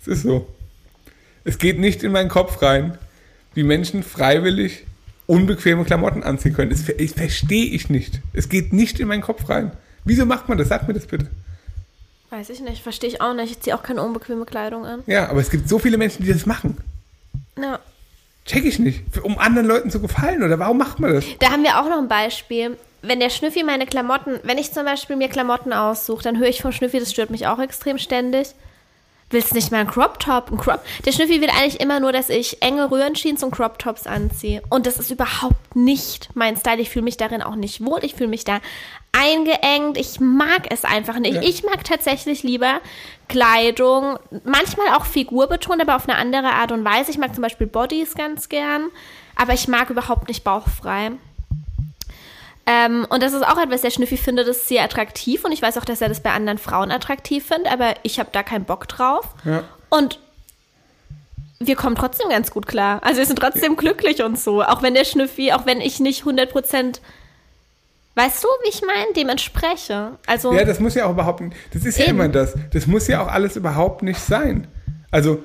[0.00, 0.46] Es ist so.
[1.44, 2.98] Es geht nicht in meinen Kopf rein,
[3.54, 4.86] wie Menschen freiwillig
[5.26, 6.70] unbequeme Klamotten anziehen können.
[6.70, 8.20] Das, das verstehe ich nicht.
[8.32, 9.72] Es geht nicht in meinen Kopf rein.
[10.04, 10.68] Wieso macht man das?
[10.68, 11.26] Sag mir das bitte.
[12.30, 13.50] Weiß ich nicht, verstehe ich auch nicht.
[13.50, 15.02] Ich ziehe auch keine unbequeme Kleidung an.
[15.06, 16.76] Ja, aber es gibt so viele Menschen, die das machen.
[17.60, 17.78] Ja.
[18.44, 19.02] Check ich nicht.
[19.22, 21.24] Um anderen Leuten zu gefallen oder warum macht man das?
[21.38, 22.76] Da haben wir auch noch ein Beispiel.
[23.00, 26.62] Wenn der Schnüffi meine Klamotten, wenn ich zum Beispiel mir Klamotten aussuche, dann höre ich
[26.62, 28.54] vom Schnüffi, das stört mich auch extrem ständig.
[29.30, 30.50] Willst nicht mal einen Crop Top?
[30.50, 34.06] Ein Crop der Schnüffi will eigentlich immer nur, dass ich enge Röhrenjeans und Crop Tops
[34.06, 34.62] anziehe.
[34.70, 36.80] Und das ist überhaupt nicht mein Style.
[36.80, 38.02] Ich fühle mich darin auch nicht wohl.
[38.02, 38.60] Ich fühle mich da
[39.12, 39.98] eingeengt.
[39.98, 41.34] Ich mag es einfach nicht.
[41.34, 41.42] Ja.
[41.42, 42.80] Ich mag tatsächlich lieber
[43.28, 47.10] Kleidung, manchmal auch figurbetont, aber auf eine andere Art und Weise.
[47.10, 48.88] Ich mag zum Beispiel Bodies ganz gern,
[49.36, 51.12] aber ich mag überhaupt nicht bauchfrei.
[52.70, 55.78] Ähm, und das ist auch etwas, der Schnüffi findet das sehr attraktiv und ich weiß
[55.78, 58.86] auch, dass er das bei anderen Frauen attraktiv findet, aber ich habe da keinen Bock
[58.88, 59.24] drauf.
[59.46, 59.64] Ja.
[59.88, 60.18] Und
[61.60, 63.00] wir kommen trotzdem ganz gut klar.
[63.02, 64.62] Also wir sind trotzdem glücklich und so.
[64.62, 67.00] Auch wenn der Schnüffi, auch wenn ich nicht 100%,
[68.14, 70.10] weißt du, wie ich meine, dem entspreche.
[70.26, 72.16] Also, Ja, das muss ja auch überhaupt nicht, das ist ja Eben.
[72.16, 72.52] immer das.
[72.74, 74.66] Das muss ja auch alles überhaupt nicht sein.
[75.10, 75.42] Also,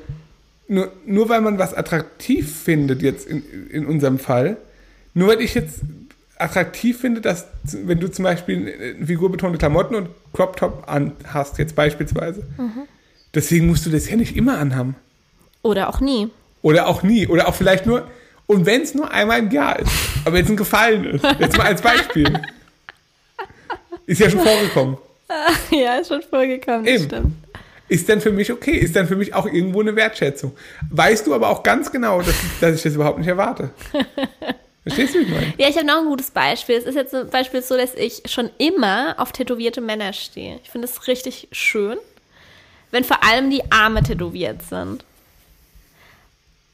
[0.67, 4.57] nur, nur weil man was attraktiv findet, jetzt in, in unserem Fall,
[5.13, 5.81] nur weil ich jetzt
[6.43, 11.57] attraktiv finde, dass, wenn du zum Beispiel äh, figurbetonte Klamotten und Crop Top an hast,
[11.57, 12.83] jetzt beispielsweise, Mhm.
[13.33, 14.95] deswegen musst du das ja nicht immer anhaben.
[15.61, 16.29] oder auch nie.
[16.61, 17.27] Oder auch nie.
[17.27, 18.07] Oder auch vielleicht nur,
[18.47, 19.91] und wenn es nur einmal im Jahr ist,
[20.25, 21.25] aber jetzt ein Gefallen ist.
[21.39, 22.31] Jetzt mal als Beispiel.
[24.05, 24.97] Ist ja schon vorgekommen.
[25.71, 27.05] ja, ist schon vorgekommen, Eben.
[27.05, 27.33] stimmt.
[27.87, 30.51] ist dann für mich okay, ist dann für mich auch irgendwo eine Wertschätzung.
[30.91, 33.69] Weißt du aber auch ganz genau, dass, dass ich das überhaupt nicht erwarte.
[34.83, 35.53] Verstehst du, wie ich meine?
[35.57, 36.75] Ja, ich habe noch ein gutes Beispiel.
[36.75, 40.59] Es ist jetzt zum Beispiel so, dass ich schon immer auf tätowierte Männer stehe.
[40.63, 41.97] Ich finde es richtig schön,
[42.91, 45.05] wenn vor allem die Arme tätowiert sind.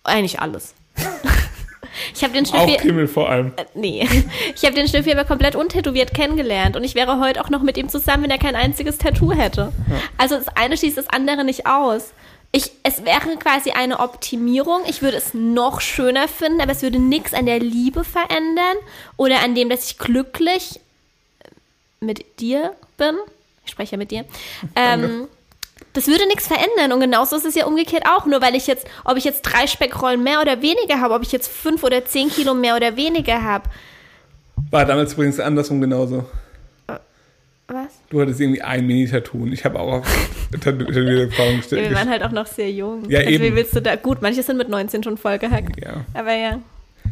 [0.03, 0.73] Eigentlich alles.
[2.15, 2.77] ich habe den Auch Schnüffi...
[2.81, 3.53] Pimmel vor allem.
[3.57, 4.07] Äh, Nee,
[4.55, 7.77] ich habe den Schnüffi aber komplett untätowiert kennengelernt und ich wäre heute auch noch mit
[7.77, 9.71] ihm zusammen, wenn er kein einziges Tattoo hätte.
[10.17, 12.13] Also das eine schließt das andere nicht aus.
[12.51, 14.81] Ich, es wäre quasi eine Optimierung.
[14.88, 18.77] Ich würde es noch schöner finden, aber es würde nichts an der Liebe verändern
[19.17, 20.79] oder an dem, dass ich glücklich
[21.99, 23.15] mit dir bin.
[23.65, 24.25] Ich spreche ja mit dir.
[24.75, 25.27] Ähm,
[25.93, 26.91] das würde nichts verändern.
[26.91, 28.25] Und genauso ist es ja umgekehrt auch.
[28.25, 31.31] Nur weil ich jetzt, ob ich jetzt drei Speckrollen mehr oder weniger habe, ob ich
[31.31, 33.69] jetzt fünf oder zehn Kilo mehr oder weniger habe.
[34.71, 36.25] War damals übrigens andersrum genauso.
[37.69, 37.99] Was?
[38.10, 41.89] Du hattest irgendwie ein Mini-Tattoo und ich habe auch auf tätowierte Frauen Ja, gestellt.
[41.91, 43.08] wir waren halt auch noch sehr jung.
[43.10, 43.43] Ja, also, eben.
[43.43, 43.95] Wie willst du da?
[43.95, 45.79] Gut, manche sind mit 19 schon voll gehackt.
[45.84, 46.03] Ja.
[46.13, 46.60] Aber ja.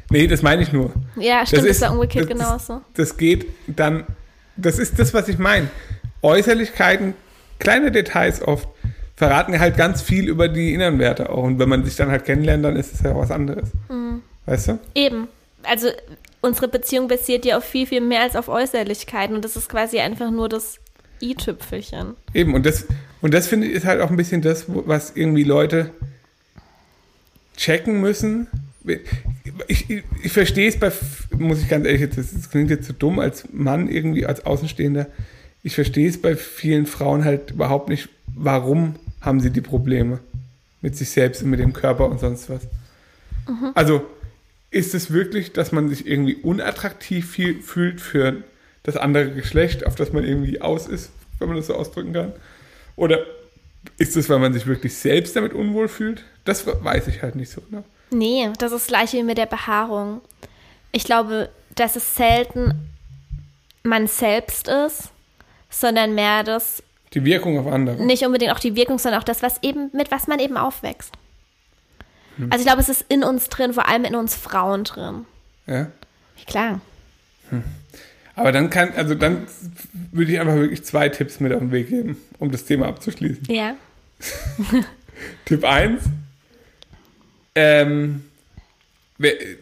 [0.10, 0.92] Nee, das meine ich nur.
[1.16, 2.82] Ja, stimmt, das, ist- war umgekehrt das- genauso.
[2.96, 4.04] Das geht dann,
[4.56, 5.70] das ist das, was ich meine.
[6.22, 7.14] Äußerlichkeiten,
[7.60, 8.68] kleine Details oft,
[9.16, 11.44] verraten halt ganz viel über die inneren Werte auch.
[11.44, 13.70] Und wenn man sich dann halt kennenlernt, dann ist es ja auch was anderes.
[13.90, 14.22] Mhm.
[14.46, 14.80] Weißt du?
[14.96, 15.28] Eben.
[15.64, 15.88] Also
[16.48, 19.36] unsere Beziehung basiert ja auf viel, viel mehr als auf Äußerlichkeiten.
[19.36, 20.80] Und das ist quasi einfach nur das
[21.22, 22.16] i-Tüpfelchen.
[22.34, 22.86] Eben, und das,
[23.22, 25.92] und das finde ich ist halt auch ein bisschen das, was irgendwie Leute
[27.56, 28.48] checken müssen.
[29.68, 30.92] Ich, ich, ich verstehe es bei,
[31.38, 34.46] muss ich ganz ehrlich, jetzt, das das klingt jetzt so dumm als Mann irgendwie, als
[34.46, 35.08] Außenstehender.
[35.64, 40.20] Ich verstehe es bei vielen Frauen halt überhaupt nicht, warum haben sie die Probleme
[40.82, 42.62] mit sich selbst und mit dem Körper und sonst was.
[43.74, 44.06] Also
[44.70, 48.44] ist es wirklich, dass man sich irgendwie unattraktiv fühlt für
[48.84, 52.34] das andere Geschlecht, auf das man irgendwie aus ist, wenn man das so ausdrücken kann?
[52.96, 53.26] Oder
[53.98, 56.24] ist es, weil man sich wirklich selbst damit unwohl fühlt?
[56.46, 57.62] Das weiß ich halt nicht so.
[57.70, 57.84] Ne?
[58.12, 60.22] Nee, das ist das gleiche wie mit der Behaarung.
[60.92, 62.74] Ich glaube, dass es selten
[63.84, 65.12] man selbst ist,
[65.70, 68.04] sondern mehr das, Die Wirkung auf andere.
[68.04, 71.14] nicht unbedingt auch die Wirkung, sondern auch das, was eben, mit was man eben aufwächst.
[72.50, 75.26] Also ich glaube, es ist in uns drin, vor allem in uns Frauen drin.
[75.66, 75.88] Ja?
[76.46, 76.82] Klar.
[78.36, 79.48] Aber dann kann, also dann
[80.12, 83.44] würde ich einfach wirklich zwei Tipps mit auf den Weg geben, um das Thema abzuschließen.
[83.50, 83.76] Ja.
[85.46, 86.04] Tipp 1.
[87.56, 88.24] Ähm,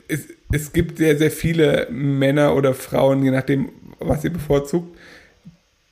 [0.07, 4.97] es, es gibt sehr, sehr viele Männer oder Frauen, je nachdem, was ihr bevorzugt,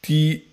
[0.06, 0.44] die,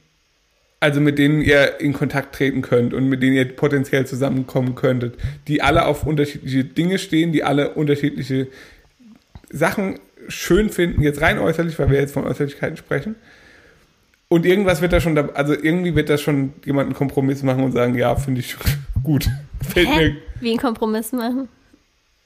[0.81, 5.17] also mit denen ihr in Kontakt treten könnt und mit denen ihr potenziell zusammenkommen könntet,
[5.47, 8.49] die alle auf unterschiedliche Dinge stehen, die alle unterschiedliche
[9.51, 13.15] Sachen schön finden, jetzt rein äußerlich, weil wir jetzt von Äußerlichkeiten sprechen.
[14.29, 17.73] Und irgendwas wird da schon, also irgendwie wird da schon jemand einen Kompromiss machen und
[17.73, 18.57] sagen, ja, finde ich
[19.03, 19.29] gut.
[19.69, 19.97] Fällt Hä?
[19.97, 21.49] mir, Wie einen Kompromiss machen.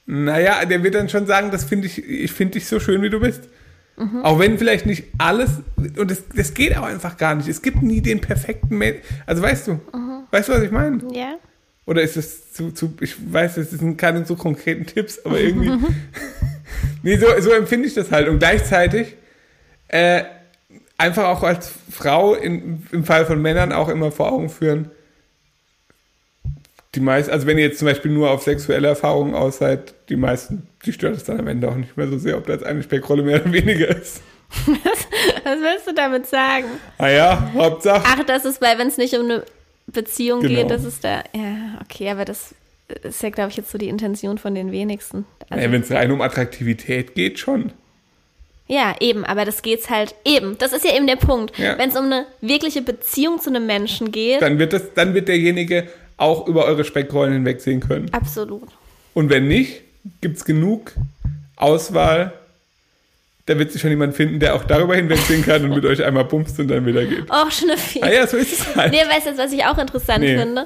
[0.05, 3.09] Naja, der wird dann schon sagen, das finde ich, ich finde dich so schön, wie
[3.09, 3.49] du bist.
[3.97, 4.23] Mhm.
[4.23, 5.49] Auch wenn vielleicht nicht alles,
[5.97, 7.47] und das, das geht auch einfach gar nicht.
[7.47, 9.01] Es gibt nie den perfekten Menschen.
[9.25, 10.23] Also weißt du, Mhm.
[10.31, 11.01] weißt du, was ich meine?
[11.13, 11.35] Ja.
[11.85, 15.71] Oder ist es zu, zu, ich weiß, es sind keine so konkreten Tipps, aber irgendwie.
[17.03, 18.27] nee, so, so empfinde ich das halt.
[18.27, 19.15] Und gleichzeitig
[19.87, 20.23] äh,
[20.97, 24.89] einfach auch als Frau in, im Fall von Männern auch immer vor Augen führen.
[26.95, 30.15] Die meisten, also wenn ihr jetzt zum Beispiel nur auf sexuelle Erfahrungen aus seid, die
[30.15, 32.65] meisten, die stört es dann am Ende auch nicht mehr so sehr, ob da jetzt
[32.65, 34.21] eine Speckrolle mehr oder weniger ist.
[35.43, 36.65] Was willst du damit sagen?
[36.97, 38.03] Naja, Hauptsache.
[38.05, 39.43] Ach, das ist bei, wenn es nicht um eine
[39.87, 40.61] Beziehung Genau.
[40.61, 41.23] geht, das ist da.
[41.33, 42.55] Ja, okay, aber das
[43.03, 45.25] ist ja, glaube ich, jetzt so die Intention von den wenigsten.
[45.49, 47.73] Also, Naja, wenn es rein um Attraktivität geht, schon.
[48.67, 50.57] ja, eben, aber das geht's halt eben.
[50.59, 51.57] Das ist ja eben der Punkt.
[51.57, 51.77] Ja.
[51.77, 55.27] Wenn es um eine wirkliche Beziehung zu einem Menschen geht, Dann wird, das, dann wird
[55.27, 58.13] derjenige auch über eure Speckrollen hinwegsehen können.
[58.13, 58.69] absolut.
[59.13, 59.81] Und wenn nicht,
[60.21, 60.93] gibt es genug
[61.55, 62.33] Auswahl.
[63.47, 66.25] Da wird sich schon jemand finden, der auch darüber hinwegsehen kann und mit euch einmal
[66.25, 67.29] bumst und dann wieder geht.
[67.29, 68.01] Och, Schnüffi.
[68.01, 68.91] Ah ja, so ist es halt.
[68.91, 70.37] Nee, weißt du, jetzt, was ich auch interessant Nee.
[70.37, 70.65] finde?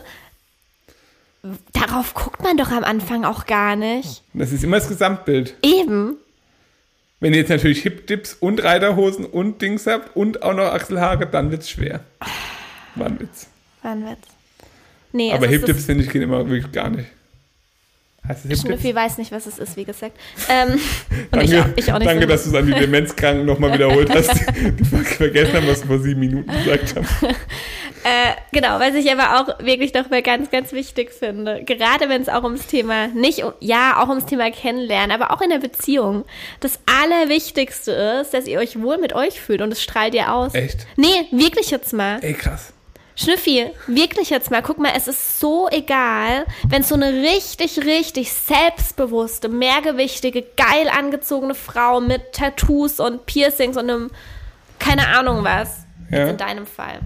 [1.73, 4.23] Darauf guckt man doch am Anfang auch gar nicht.
[4.33, 5.55] Das ist immer das Gesamtbild.
[5.61, 6.17] Eben.
[7.21, 11.51] Wenn ihr jetzt natürlich Hip-Dips und Reiterhosen und Dings habt und auch noch Achselhaare, dann
[11.51, 11.99] wird's schwer.
[12.95, 13.47] Ein Witz.
[13.83, 14.27] Wann wird's?
[15.11, 17.07] Nee, Aber es ist Hip-Dips, das- finde ich, gehen immer wirklich gar nicht.
[18.27, 18.61] Heißt es?
[18.61, 20.15] Schnüffi weiß nicht, was es ist, wie gesagt.
[20.49, 20.75] Ähm,
[21.09, 22.27] ich, Danke, auch, ich auch danke so.
[22.27, 25.99] dass du es an die Demenzkranken nochmal wiederholt hast, die vergessen haben, was wir vor
[25.99, 27.07] sieben Minuten gesagt haben.
[28.01, 31.65] Äh, genau, was ich aber auch wirklich noch mal ganz, ganz wichtig finde.
[31.65, 35.49] Gerade wenn es auch ums Thema, nicht, ja, auch ums Thema Kennenlernen, aber auch in
[35.49, 36.23] der Beziehung.
[36.61, 40.55] Das Allerwichtigste ist, dass ihr euch wohl mit euch fühlt und es strahlt ihr aus.
[40.55, 40.87] Echt?
[40.95, 42.19] Nee, wirklich jetzt mal.
[42.21, 42.71] Ey, krass.
[43.21, 48.31] Schnüffi, wirklich jetzt mal, guck mal, es ist so egal, wenn so eine richtig, richtig
[48.31, 54.09] selbstbewusste, mehrgewichtige, geil angezogene Frau mit Tattoos und Piercings und einem,
[54.79, 55.79] keine Ahnung was,
[56.09, 56.27] Ja.
[56.29, 56.99] in deinem Fall.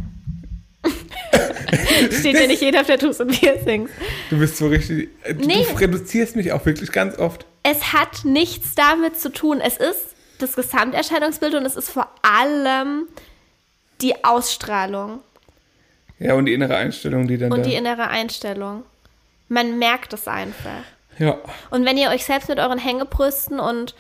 [2.12, 3.89] Steht ja nicht jeder auf Tattoos und Piercings.
[4.30, 5.10] Du bist so richtig.
[5.23, 5.65] äh, Du, Nee.
[5.67, 7.45] du reduzierst mich auch wirklich ganz oft.
[7.63, 9.62] Es hat nichts damit zu tun.
[9.62, 13.08] Es ist das Gesamterscheinungsbild und es ist vor allem
[14.02, 15.21] die Ausstrahlung.
[16.19, 17.63] Ja, und die innere Einstellung, die dann und da.
[17.63, 18.84] die innere Einstellung.
[19.49, 20.84] Man merkt es einfach.
[21.19, 21.38] ja.
[21.69, 23.93] Und wenn ihr euch selbst mit euren Hängebrüsten und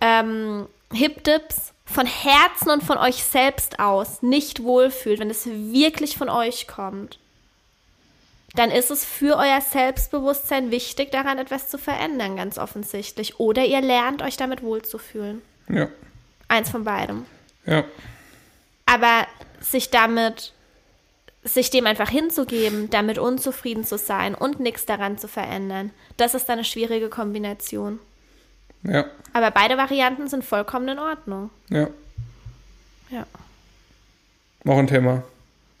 [0.00, 6.28] ähm, Hip-Dips von Herzen und von euch selbst aus nicht wohlfühlt, wenn es wirklich von
[6.28, 7.18] euch kommt,
[8.54, 13.40] dann ist es für euer Selbstbewusstsein wichtig, daran etwas zu verändern, ganz offensichtlich.
[13.40, 15.40] Oder ihr lernt euch damit wohlzufühlen.
[15.68, 15.88] Ja.
[16.48, 17.24] Eins von beidem.
[17.64, 17.84] Ja.
[18.84, 19.26] Aber
[19.60, 20.52] sich damit,
[21.44, 26.48] sich dem einfach hinzugeben, damit unzufrieden zu sein und nichts daran zu verändern, das ist
[26.48, 27.98] dann eine schwierige Kombination.
[28.84, 29.06] Ja.
[29.32, 31.50] Aber beide Varianten sind vollkommen in Ordnung.
[31.70, 31.88] Ja.
[33.10, 33.26] Ja.
[34.64, 35.22] Noch ein Thema.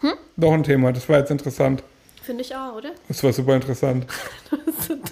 [0.00, 0.14] Hm?
[0.36, 0.92] Noch ein Thema.
[0.92, 1.82] Das war jetzt interessant.
[2.22, 2.90] Finde ich auch, oder?
[3.08, 4.06] Das war super interessant.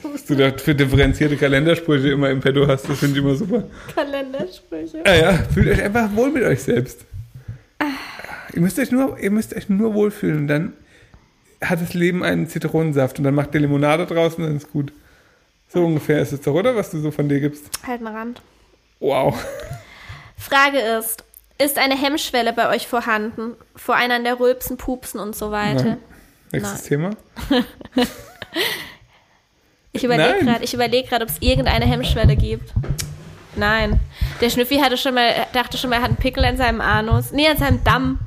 [0.02, 3.64] Dass du da für differenzierte Kalendersprüche immer im Petto hast, das finde ich immer super.
[3.94, 5.02] Kalendersprüche.
[5.04, 7.04] Ja, ja, fühlt euch einfach wohl mit euch selbst.
[8.52, 10.72] Ihr müsst euch nur, ihr müsst euch nur wohlfühlen und dann
[11.62, 14.92] hat das Leben einen Zitronensaft und dann macht ihr Limonade draus und dann ist gut.
[15.68, 16.74] So ungefähr ist es doch, oder?
[16.74, 17.70] Was du so von dir gibst.
[17.86, 18.42] Halt mal Rand.
[18.98, 19.44] Wow.
[20.36, 21.22] Frage ist,
[21.58, 23.54] ist eine Hemmschwelle bei euch vorhanden?
[23.76, 25.84] Vor einander rülpsen, pupsen und so weiter?
[25.84, 25.98] Nein.
[26.52, 27.10] Nächstes Thema.
[29.92, 30.46] Ich überlege Nein.
[30.46, 32.72] gerade, ich überlege gerade, ob es irgendeine Hemmschwelle gibt.
[33.56, 33.98] Nein.
[34.40, 37.32] Der Schnüffi hatte schon mal, dachte schon mal, er hat einen Pickel an seinem Anus.
[37.32, 38.20] Nee, an seinem Damm.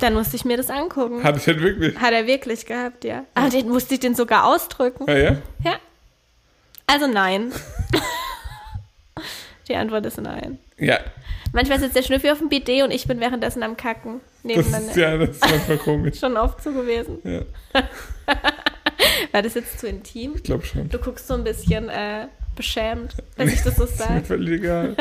[0.00, 1.18] Dann musste ich mir das angucken.
[1.20, 1.96] Ich halt wirklich.
[1.98, 3.24] Hat er wirklich gehabt, ja.
[3.34, 5.06] Aber den musste ich den sogar ausdrücken.
[5.08, 5.36] Ja, ja?
[5.64, 5.76] Ja.
[6.86, 7.52] Also nein.
[9.68, 10.58] Die Antwort ist nein.
[10.78, 10.98] Ja,
[11.52, 14.20] Manchmal sitzt der Schnüffi auf dem BD und ich bin währenddessen am Kacken.
[14.44, 16.16] das ist, ja, das ist manchmal komisch.
[16.20, 17.18] Schon oft so gewesen.
[17.24, 17.42] Ja,
[19.32, 20.34] War das jetzt zu intim?
[20.36, 20.88] ich glaube schon.
[20.88, 24.24] Du guckst so ein bisschen äh, beschämt, dass ich das so ist mir sage.
[24.24, 24.96] völlig egal.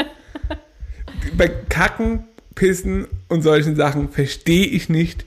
[1.38, 2.28] Bei Kacken,
[2.60, 5.24] Pissen und solchen Sachen verstehe ich nicht,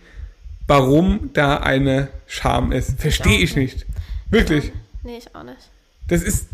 [0.66, 3.00] warum da eine Scham ist.
[3.00, 3.86] Verstehe ich nicht.
[4.28, 4.70] Wirklich.
[5.02, 5.70] Nee, ich auch nicht.
[6.08, 6.48] Das ist,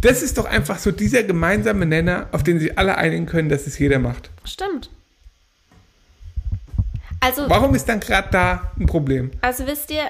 [0.00, 3.68] das ist doch einfach so dieser gemeinsame Nenner, auf den sich alle einigen können, dass
[3.68, 4.30] es jeder macht.
[4.44, 4.90] Stimmt.
[7.20, 9.30] Also, Warum ist dann gerade da ein Problem?
[9.42, 10.02] also wisst ihr,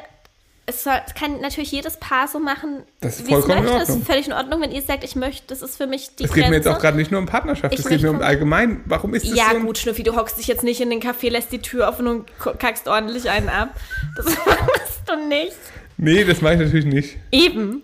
[0.67, 3.65] es, soll, es kann natürlich jedes Paar so machen, Das ist wie es möchte.
[3.65, 6.25] Das ist völlig in Ordnung, wenn ihr sagt, ich möchte, das ist für mich die
[6.25, 6.51] Es geht Grenze.
[6.51, 8.81] mir jetzt auch gerade nicht nur um Partnerschaft, es geht mir um allgemein.
[8.87, 11.01] Warum ist das ja, so ein, gut, Schnüffi, du hockst dich jetzt nicht in den
[11.01, 12.27] Café, lässt die Tür offen und
[12.59, 13.71] kackst ordentlich einen ab.
[14.17, 15.57] Das machst du nicht.
[15.97, 17.17] Nee, das mache ich natürlich nicht.
[17.33, 17.83] Eben.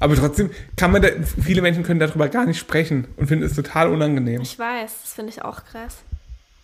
[0.00, 1.08] Aber trotzdem kann man da,
[1.42, 4.42] viele Menschen können darüber gar nicht sprechen und finden es total unangenehm.
[4.42, 5.98] Ich weiß, das finde ich auch krass.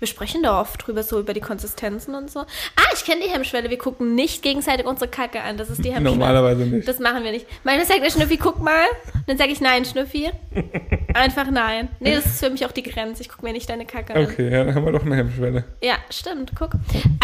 [0.00, 2.40] Wir sprechen da oft drüber, so über die Konsistenzen und so.
[2.40, 3.70] Ah, ich kenne die Hemmschwelle.
[3.70, 5.56] Wir gucken nicht gegenseitig unsere Kacke an.
[5.56, 6.16] Das ist die Hemmschwelle.
[6.16, 6.88] Normalerweise nicht.
[6.88, 7.46] Das machen wir nicht.
[7.62, 8.84] Manchmal sagt der Schnüffi, guck mal.
[9.26, 10.30] Dann sage ich nein, Schnüffi.
[11.14, 11.88] Einfach nein.
[12.00, 13.22] Nee, das ist für mich auch die Grenze.
[13.22, 14.24] Ich gucke mir nicht deine Kacke an.
[14.24, 15.64] Okay, ja, dann haben wir doch eine Hemmschwelle.
[15.80, 16.72] Ja, stimmt, guck.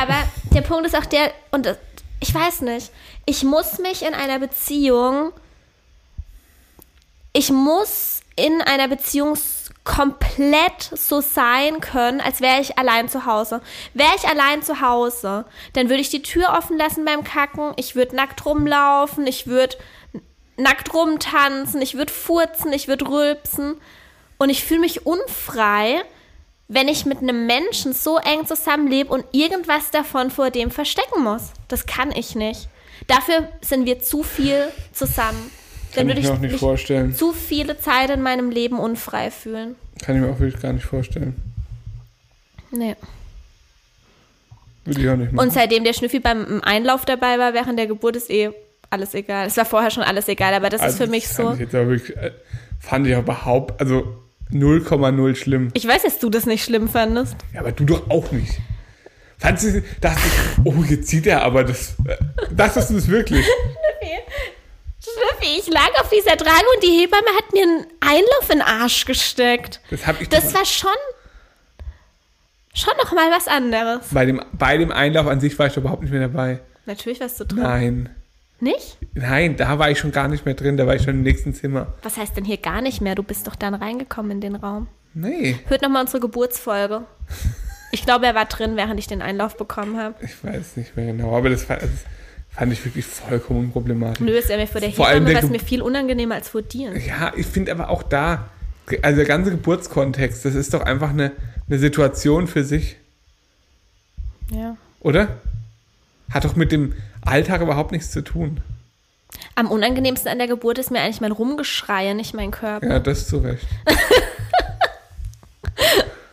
[0.01, 0.15] Aber
[0.55, 1.77] der Punkt ist auch der, und das,
[2.21, 2.93] ich weiß nicht,
[3.27, 5.33] ich muss mich in einer Beziehung,
[7.33, 9.37] ich muss in einer Beziehung
[9.85, 13.63] komplett so sein können, als wäre ich allein zu Hause.
[13.95, 17.97] Wäre ich allein zu Hause, dann würde ich die Tür offen lassen beim Kacken, ich
[17.97, 19.77] würde nackt rumlaufen, ich würde
[20.57, 23.81] nackt rumtanzen, ich würde furzen, ich würde rülpsen
[24.39, 26.03] und ich fühle mich unfrei,
[26.69, 31.51] wenn ich mit einem Menschen so eng zusammenlebe und irgendwas davon vor dem verstecken muss.
[31.69, 32.69] Das kann ich nicht.
[33.09, 35.51] Dafür sind wir zu viel zusammen.
[35.95, 37.15] Kann Dann ich würde mir ich auch nicht mich vorstellen.
[37.15, 39.75] zu viele Zeit in meinem Leben unfrei fühlen.
[40.03, 41.35] Kann ich mir auch wirklich gar nicht vorstellen.
[42.71, 42.97] Nee.
[44.85, 45.47] Würde ich auch nicht machen.
[45.47, 48.51] Und seitdem der Schnüffi beim Einlauf dabei war, während der Geburt, ist eh
[48.89, 49.47] alles egal.
[49.47, 51.49] Es war vorher schon alles egal, aber das ist Also, für mich so.
[51.49, 52.31] Fand ich, wirklich, äh,
[52.81, 54.17] fand ich auch überhaupt, also
[54.53, 55.71] 0,0 schlimm.
[55.75, 57.37] Ich weiß, dass du das nicht schlimm fandest.
[57.53, 58.59] Ja, aber du doch auch nicht.
[59.39, 61.95] Fandst du, dachte ich, oh, jetzt sieht er aber das.
[62.07, 62.17] Äh,
[62.55, 63.47] dachtest du das wirklich?
[65.15, 68.63] Schnüffi, ich lag auf dieser Trage und die Hebamme hat mir einen Einlauf in den
[68.63, 69.81] Arsch gesteckt.
[69.91, 70.91] Das habe ich Das war schon,
[72.75, 74.09] schon noch mal was anderes.
[74.13, 76.61] bei dem, bei dem Einlauf an sich war ich überhaupt nicht mehr dabei.
[76.87, 77.63] Natürlich warst du drin.
[77.63, 78.17] Nein.
[78.63, 78.99] Nicht?
[79.15, 81.55] Nein, da war ich schon gar nicht mehr drin, da war ich schon im nächsten
[81.55, 81.95] Zimmer.
[82.03, 83.15] Was heißt denn hier gar nicht mehr?
[83.15, 84.87] Du bist doch dann reingekommen in den Raum.
[85.15, 87.03] Nee, Hört noch mal unsere Geburtsfolge.
[87.91, 90.15] Ich glaube, er war drin, während ich den Einlauf bekommen habe.
[90.23, 91.91] ich weiß nicht mehr genau, aber das, fand- das
[92.53, 94.21] fand ich wirklich vollkommen unproblematisch.
[94.21, 96.63] Nö, ist er mir vor der Vor allem Hebamme, was mir viel unangenehmer als vor
[96.63, 96.97] dir.
[96.99, 98.49] Ja, ich finde aber auch da,
[99.03, 101.33] also der ganze Geburtskontext, das ist doch einfach eine,
[101.69, 102.97] eine Situation für sich,
[104.51, 104.77] Ja.
[105.01, 105.29] oder?
[106.31, 108.61] Hat doch mit dem Alltag überhaupt nichts zu tun.
[109.55, 112.87] Am unangenehmsten an der Geburt ist mir eigentlich mein Rumgeschreie, nicht mein Körper.
[112.87, 113.67] Ja, das zu Recht.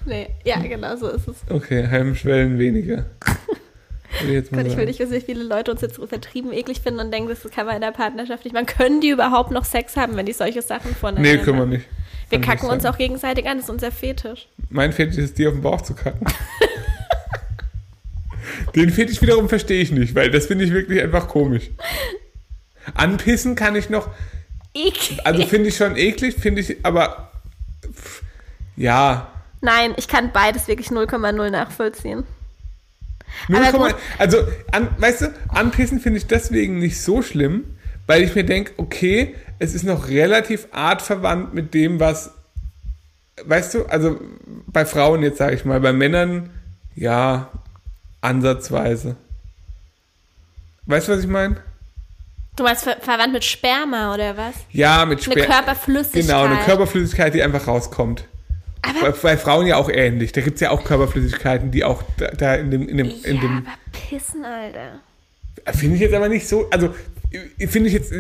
[0.06, 1.36] Nee, ja, genau so ist es.
[1.50, 3.06] Okay, Hemmschwellen weniger.
[4.26, 7.12] Jetzt Gott, ich will nicht wissen, wie viele Leute uns jetzt übertrieben eklig finden und
[7.12, 8.54] denken, das kann man in der Partnerschaft nicht.
[8.54, 11.66] Man können die überhaupt noch Sex haben, wenn die solche Sachen voneinander Nee, können wir
[11.66, 11.86] nicht.
[12.30, 14.48] Wir Kann kacken uns auch gegenseitig an, das ist unser Fetisch.
[14.70, 16.26] Mein Fetisch ist, dir auf den Bauch zu kacken.
[18.76, 21.70] Den Fetisch wiederum verstehe ich nicht, weil das finde ich wirklich einfach komisch.
[22.94, 24.10] Anpissen kann ich noch,
[24.74, 25.20] Eklig.
[25.26, 27.32] also finde ich schon eklig, finde ich, aber
[27.92, 28.24] pff,
[28.76, 29.32] ja.
[29.62, 32.24] Nein, ich kann beides wirklich 0,0 nachvollziehen.
[33.48, 33.96] 0, Aber gut.
[34.18, 34.38] also,
[34.72, 37.66] an, weißt du, anpissen finde ich deswegen nicht so schlimm,
[38.08, 42.32] weil ich mir denke, okay, es ist noch relativ artverwandt mit dem, was,
[43.46, 44.20] weißt du, also
[44.68, 46.50] bei Frauen jetzt sage ich mal, bei Männern,
[46.96, 47.52] ja,
[48.22, 49.16] ansatzweise.
[50.86, 51.58] Weißt du, was ich meine?
[52.56, 54.56] Du meinst ver verwandt mit Sperma oder was?
[54.72, 56.24] Ja, mit Eine Sper Körperflüssigkeit.
[56.24, 58.24] Genau, eine Körperflüssigkeit, die einfach rauskommt.
[59.02, 60.32] Bei, bei Frauen ja auch ähnlich.
[60.32, 63.36] Da gibt es ja auch Körperflüssigkeiten, die auch da, da in dem, in dem, in
[63.36, 65.00] ja, dem aber Pissen, Alter.
[65.74, 66.94] Finde ich jetzt aber nicht so, also
[67.68, 68.14] finde ich jetzt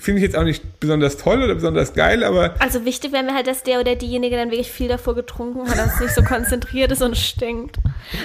[0.00, 3.34] finde ich jetzt auch nicht besonders toll oder besonders geil, aber Also wichtig wäre mir
[3.34, 6.22] halt, dass der oder diejenige dann wirklich viel davor getrunken hat, dass es nicht so
[6.22, 7.76] konzentriert ist und stinkt.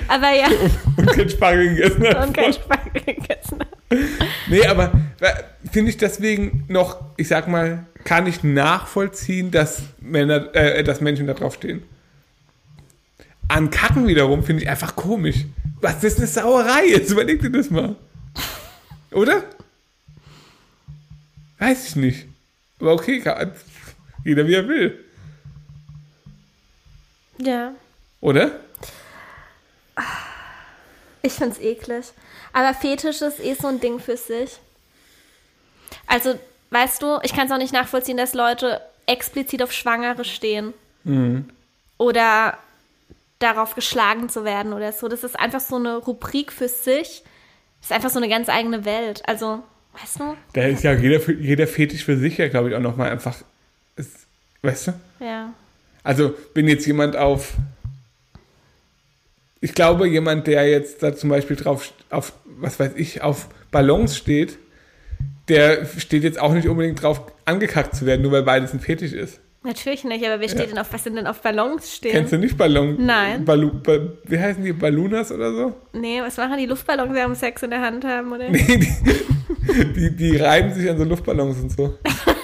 [0.07, 0.47] Aber ja,
[0.97, 2.27] und kein Spargel gegessen hat.
[2.27, 3.68] und kein Spargel gegessen hat.
[4.47, 5.33] Nee, aber äh,
[5.71, 11.27] finde ich deswegen noch, ich sag mal, kann ich nachvollziehen, dass Männer, äh, dass Menschen
[11.27, 11.83] da drauf stehen.
[13.47, 15.45] An Kacken wiederum finde ich einfach komisch.
[15.81, 17.11] Was das ist eine Sauerei jetzt?
[17.11, 17.95] Überleg dir das mal.
[19.11, 19.43] Oder?
[21.57, 22.27] Weiß ich nicht.
[22.79, 23.51] Aber okay, kann,
[24.23, 25.03] jeder wie er will.
[27.41, 27.73] Ja,
[28.21, 28.51] Oder?
[31.21, 32.05] ich find's eklig.
[32.53, 34.57] Aber Fetisch ist eh so ein Ding für sich.
[36.07, 36.37] Also,
[36.71, 40.73] weißt du, ich kann es auch nicht nachvollziehen, dass Leute explizit auf Schwangere stehen.
[41.97, 42.57] Oder
[43.39, 45.07] darauf geschlagen zu werden oder so.
[45.07, 47.23] Das ist einfach so eine Rubrik für sich.
[47.79, 49.23] Das ist einfach so eine ganz eigene Welt.
[49.25, 49.63] Also,
[49.99, 50.35] weißt du?
[50.53, 53.37] Da ist ja jeder, jeder Fetisch für sich ja, glaube ich, auch nochmal einfach.
[53.95, 54.11] Ist,
[54.61, 54.93] weißt du?
[55.23, 55.53] Ja.
[56.03, 57.53] Also, wenn jetzt jemand auf.
[59.61, 64.17] Ich glaube, jemand, der jetzt da zum Beispiel drauf, auf, was weiß ich, auf Ballons
[64.17, 64.57] steht,
[65.47, 69.13] der steht jetzt auch nicht unbedingt drauf, angekackt zu werden, nur weil beides ein Fetisch
[69.13, 69.39] ist.
[69.63, 72.11] Natürlich nicht, aber wer steht denn auf, was sind denn auf Ballons stehen?
[72.11, 72.95] Kennst du nicht Ballon?
[73.05, 73.43] Nein.
[73.43, 74.71] Ballu, ba, wie heißen die?
[74.71, 75.73] Ballunas oder so?
[75.91, 78.49] Nee, was machen die Luftballons, die haben Sex in der Hand haben, oder?
[79.69, 81.99] Nee, die, die, die reiben sich an so Luftballons und so.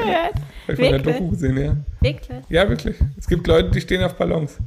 [0.00, 0.34] gehört.
[0.34, 1.16] Habe ich von der Wirklich?
[1.16, 1.76] Doku gesehen, ja.
[2.00, 2.38] Wirklich?
[2.48, 2.96] Ja, wirklich.
[3.18, 4.58] Es gibt Leute, die stehen auf Ballons.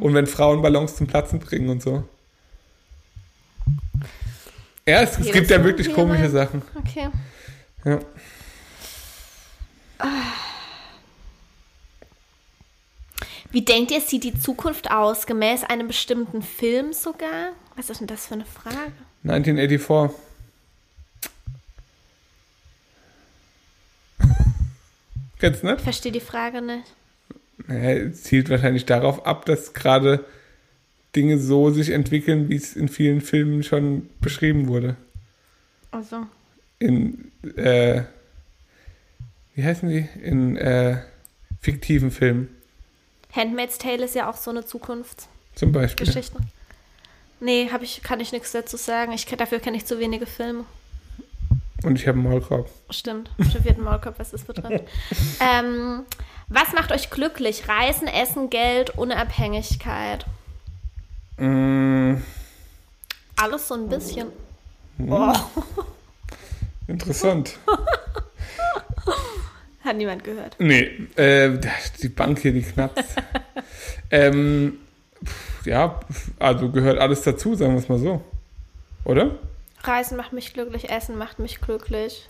[0.00, 2.04] Und wenn Frauen Ballons zum Platzen bringen und so.
[4.86, 6.30] Ja, es, es Okay, gibt das ja wirklich komische rein.
[6.30, 6.62] Sachen.
[6.74, 7.08] Okay.
[7.84, 8.00] Ja.
[13.50, 15.26] Wie denkt ihr, sieht die Zukunft aus?
[15.26, 17.52] Gemäß einem bestimmten Film sogar?
[17.76, 18.92] Was ist denn das für eine Frage?
[19.24, 20.18] 1984.
[25.38, 25.78] Kennst du nicht?
[25.78, 26.84] Ich verstehe die Frage nicht.
[27.66, 30.24] Naja, es zielt wahrscheinlich darauf ab, dass gerade
[31.16, 34.96] Dinge so sich entwickeln, wie es in vielen Filmen schon beschrieben wurde.
[35.90, 36.26] Also,
[36.78, 38.02] In, äh,
[39.54, 40.06] wie heißen die?
[40.22, 40.98] In äh,
[41.60, 42.48] fiktiven Filmen
[43.32, 45.56] Handmaid's Tale ist ja auch so eine Zukunftsgeschichte.
[45.56, 46.06] zum Beispiel.
[47.40, 49.12] Nee, hab ich, kann ich nichts dazu sagen.
[49.12, 50.64] Ich, dafür kenne ich zu wenige Filme.
[51.84, 52.68] Und ich habe einen Maulkorb.
[52.90, 54.84] Stimmt, studierten Maulkorb, was das betrifft.
[55.40, 56.02] ähm,
[56.48, 57.68] was macht euch glücklich?
[57.68, 60.26] Reisen, Essen, Geld, Unabhängigkeit.
[61.36, 62.14] Mm,
[63.36, 64.28] Alles so ein bisschen.
[64.96, 65.12] Hm.
[65.12, 65.32] Oh,
[66.88, 67.56] interessant.
[69.84, 70.56] hat niemand gehört.
[70.58, 70.82] Nee,
[71.16, 71.58] äh,
[72.02, 73.02] die Bank hier, die knappt.
[74.10, 74.78] ähm,
[75.64, 76.00] ja,
[76.38, 78.22] also gehört alles dazu, sagen wir es mal so.
[79.04, 79.36] Oder?
[79.84, 82.26] Reisen macht mich glücklich, Essen macht mich glücklich.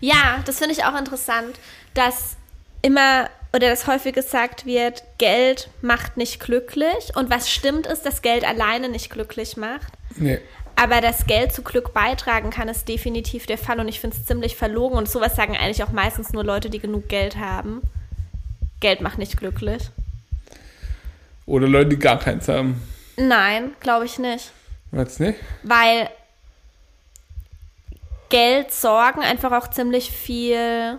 [0.00, 1.58] Ja, das finde ich auch interessant,
[1.94, 2.36] dass
[2.82, 7.12] immer oder dass häufig gesagt wird, Geld macht nicht glücklich.
[7.14, 9.92] Und was stimmt ist, dass Geld alleine nicht glücklich macht.
[10.16, 10.40] Nee.
[10.74, 13.78] Aber dass Geld zu Glück beitragen kann, ist definitiv der Fall.
[13.78, 14.98] Und ich finde es ziemlich verlogen.
[14.98, 17.82] Und sowas sagen eigentlich auch meistens nur Leute, die genug Geld haben.
[18.80, 19.90] Geld macht nicht glücklich.
[21.46, 22.82] Oder Leute, die gar keins haben.
[23.16, 24.50] Nein, glaube ich nicht.
[24.90, 25.38] Weißt nicht?
[25.62, 26.08] Weil
[28.34, 30.98] Geld sorgen einfach auch ziemlich viel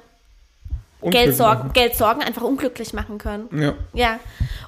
[1.01, 1.71] Geld machen.
[1.73, 3.49] Geld sorgen einfach unglücklich machen können.
[3.51, 3.73] Ja.
[3.93, 4.19] Ja.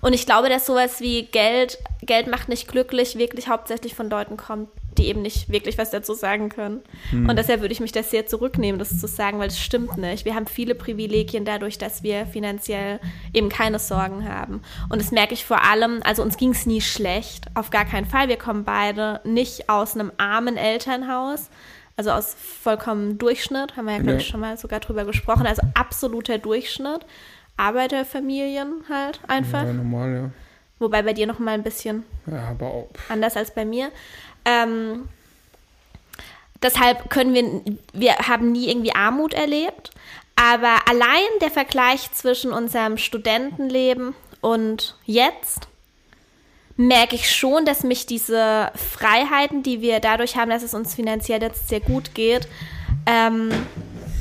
[0.01, 4.35] Und ich glaube, dass sowas wie Geld, Geld macht nicht glücklich, wirklich hauptsächlich von Leuten
[4.35, 6.81] kommt, die eben nicht wirklich was dazu sagen können.
[7.11, 7.29] Hm.
[7.29, 10.25] Und deshalb würde ich mich das sehr zurücknehmen, das zu sagen, weil es stimmt nicht.
[10.25, 12.99] Wir haben viele Privilegien dadurch, dass wir finanziell
[13.33, 14.61] eben keine Sorgen haben.
[14.89, 18.05] Und das merke ich vor allem, also uns ging es nie schlecht, auf gar keinen
[18.05, 18.27] Fall.
[18.27, 21.49] Wir kommen beide nicht aus einem armen Elternhaus.
[21.97, 24.17] Also aus vollkommen Durchschnitt, haben wir ja, glaube Ja.
[24.19, 25.45] ich, schon mal sogar drüber gesprochen.
[25.47, 27.05] Also absoluter Durchschnitt.
[27.57, 29.63] Arbeiterfamilien halt einfach.
[29.63, 30.29] Ja, normal, ja.
[30.79, 32.89] Wobei bei dir noch mal ein bisschen Ja, aber auch.
[33.09, 33.91] anders als bei mir.
[34.45, 35.09] Ähm,
[36.61, 37.61] deshalb können wir,
[37.93, 39.89] wir haben nie irgendwie Armut erlebt.
[40.35, 45.67] Aber allein der Vergleich zwischen unserem Studentenleben und jetzt
[46.77, 51.41] merke ich schon, dass mich diese Freiheiten, die wir dadurch haben, dass es uns finanziell
[51.41, 52.47] jetzt sehr gut geht,
[53.05, 53.49] ähm,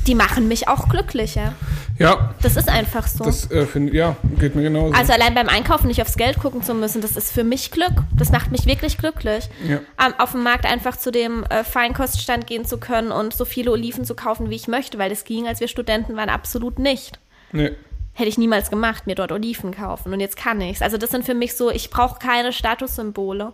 [0.07, 1.53] die machen mich auch glücklicher.
[1.99, 3.23] Ja, Das ist einfach so.
[3.23, 4.93] das äh, finde ja, geht mir genauso.
[4.93, 8.03] Also allein beim Einkaufen nicht aufs Geld gucken zu müssen, das ist für mich Glück.
[8.15, 9.49] Das macht mich wirklich glücklich.
[9.67, 9.77] Ja.
[10.03, 13.71] Ähm, auf dem Markt einfach zu dem äh, Feinkoststand gehen zu können und so viele
[13.71, 17.19] Oliven zu kaufen, wie ich möchte, weil das ging, als wir Studenten waren, absolut nicht.
[17.51, 17.71] nee.
[18.17, 20.11] Hätte ich niemals gemacht, mir dort Oliven kaufen.
[20.11, 20.81] Und jetzt kann ich's.
[20.81, 23.53] Also das sind für mich so, ich brauche keine Statussymbole.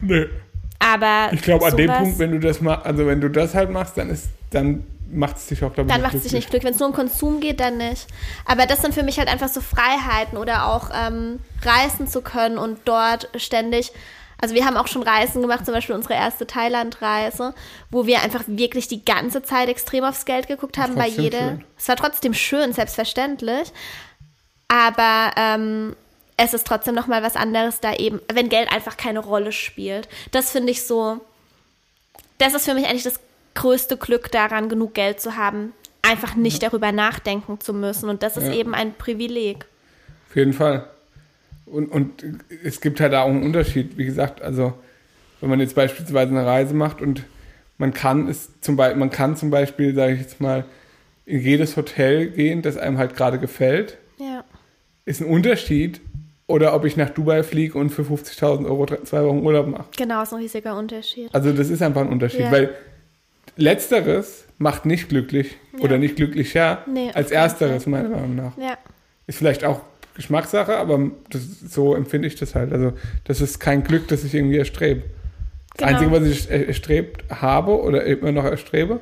[0.00, 0.26] Nee.
[0.80, 3.70] Aber Ich glaube, an dem Punkt, wenn du das machst, also wenn du das halt
[3.70, 6.50] machst, dann ist, dann macht es dich auch, glaube ich, Dann macht es dich nicht
[6.50, 6.64] glücklich.
[6.64, 8.08] Wenn es nur um Konsum geht, dann nicht.
[8.46, 12.58] Aber das sind für mich halt einfach so Freiheiten oder auch ähm, reisen zu können
[12.58, 13.92] und dort ständig.
[14.40, 17.54] Also wir haben auch schon Reisen gemacht, zum Beispiel unsere erste Thailand-Reise,
[17.90, 21.38] wo wir einfach wirklich die ganze Zeit extrem aufs Geld geguckt haben jeder.
[21.38, 21.64] schön.
[21.78, 23.72] Es war trotzdem schön, selbstverständlich.
[24.68, 25.96] Aber ähm,
[26.36, 30.08] es ist trotzdem noch mal was anderes da eben, wenn Geld einfach keine Rolle spielt.
[30.30, 31.20] Das finde ich so,
[32.38, 33.20] das ist für mich eigentlich das
[33.54, 38.08] größte Glück daran, genug Geld zu haben, einfach nicht darüber nachdenken zu müssen.
[38.08, 38.54] Und das ist Ja.
[38.54, 39.66] eben ein Privileg.
[40.28, 40.88] Auf jeden Fall.
[41.70, 42.24] Und, und
[42.64, 44.72] es gibt halt auch einen Unterschied, wie gesagt, also
[45.40, 47.24] wenn man jetzt beispielsweise eine Reise macht und
[47.78, 50.64] man kann es zum Beispiel, man kann zum Beispiel, sage ich jetzt mal,
[51.26, 54.44] in jedes Hotel gehen, das einem halt gerade gefällt, Ja.
[55.04, 56.00] ist ein Unterschied.
[56.46, 59.84] Oder ob ich nach Dubai fliege und für 50.000 Euro zwei Wochen Urlaub mache.
[59.96, 61.32] Genau, ist ein riesiger Unterschied.
[61.32, 62.50] Also das ist einfach ein Unterschied, Ja.
[62.50, 62.74] weil
[63.56, 68.56] letzteres macht nicht glücklich oder nicht glücklicher Nee, als ersteres, meiner Meinung nach.
[68.58, 68.76] Ja.
[69.26, 69.80] Ist vielleicht auch
[70.14, 72.72] Geschmackssache, aber das, so empfinde ich das halt.
[72.72, 72.92] Also
[73.24, 75.02] das ist kein Glück, das ich irgendwie erstrebe.
[75.76, 75.98] Das Genau.
[76.00, 79.00] Einzige, was ich er- erstrebt habe oder immer noch erstrebe,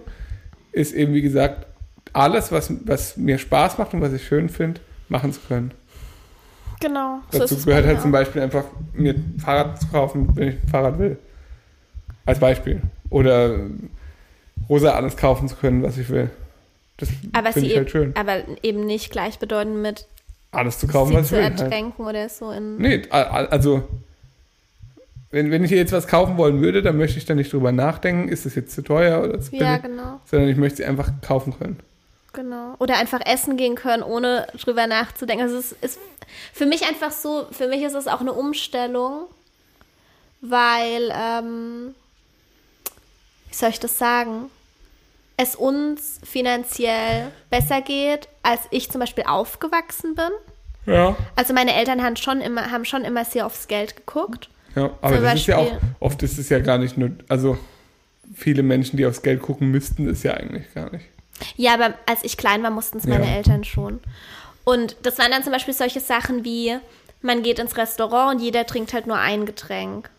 [0.72, 1.66] ist eben, wie gesagt,
[2.12, 5.72] alles, was, was mir Spaß macht und was ich schön finde, machen zu können.
[6.80, 7.18] Genau.
[7.32, 8.18] So Dazu bei gehört halt zum auch.
[8.18, 11.18] Beispiel einfach, mir ein Fahrrad zu kaufen, wenn ich ein Fahrrad will.
[12.24, 12.80] Als Beispiel.
[13.10, 13.58] Oder
[14.68, 16.30] rosa alles kaufen zu können, was ich will.
[16.98, 18.16] Das Aber, finde sie ich halt eben, schön.
[18.16, 20.06] aber eben nicht gleichbedeutend mit
[20.50, 21.44] Alles zu kaufen, sie was ich zu will.
[21.44, 21.60] Halt.
[21.60, 22.78] ertränken oder so in.
[22.78, 23.86] Nee, also
[25.30, 28.28] wenn, wenn ich jetzt was kaufen wollen würde, dann möchte ich da nicht drüber nachdenken,
[28.28, 31.10] ist das jetzt zu teuer oder zu billig, Ja, genau, sondern ich möchte sie einfach
[31.20, 31.78] kaufen können.
[32.32, 32.74] genau.
[32.78, 35.42] Oder einfach essen gehen können, ohne drüber nachzudenken.
[35.44, 35.98] Also es ist
[36.54, 39.24] für mich einfach so, für mich ist es auch eine Umstellung,
[40.40, 41.94] weil, ähm,
[43.50, 44.50] wie soll ich das sagen?
[45.40, 50.30] Es uns finanziell besser geht, als ich zum Beispiel aufgewachsen bin.
[50.92, 51.16] Ja.
[51.36, 54.48] Also meine Eltern haben schon immer, haben schon immer sehr aufs Geld geguckt.
[54.74, 57.10] Ja, aber Zum das ist ja auch, Beispiel- oft ist es ja gar nicht nur,
[57.28, 57.56] also
[58.34, 61.06] viele Menschen, die aufs Geld gucken müssten, ist ja eigentlich gar nicht.
[61.56, 63.36] Ja, aber als ich klein war, mussten es meine Ja.
[63.36, 64.00] Eltern schon.
[64.64, 66.76] Und das waren dann zum Beispiel solche Sachen wie,
[67.22, 70.10] man geht ins Restaurant und jeder trinkt halt nur ein Getränk.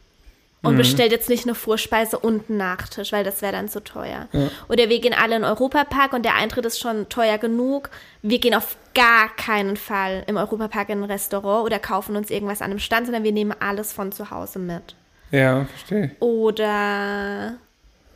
[0.62, 4.28] Und bestellt jetzt nicht eine Vorspeise und einen Nachtisch, weil das wäre dann zu teuer.
[4.68, 7.90] Oder wir gehen alle in den Europapark und der Eintritt ist schon teuer genug.
[8.22, 12.62] Wir gehen auf gar keinen Fall im Europapark in ein Restaurant oder kaufen uns irgendwas
[12.62, 14.96] an einem Stand, sondern wir nehmen alles von zu Hause mit.
[15.32, 16.12] Ja, verstehe.
[16.20, 17.54] Oder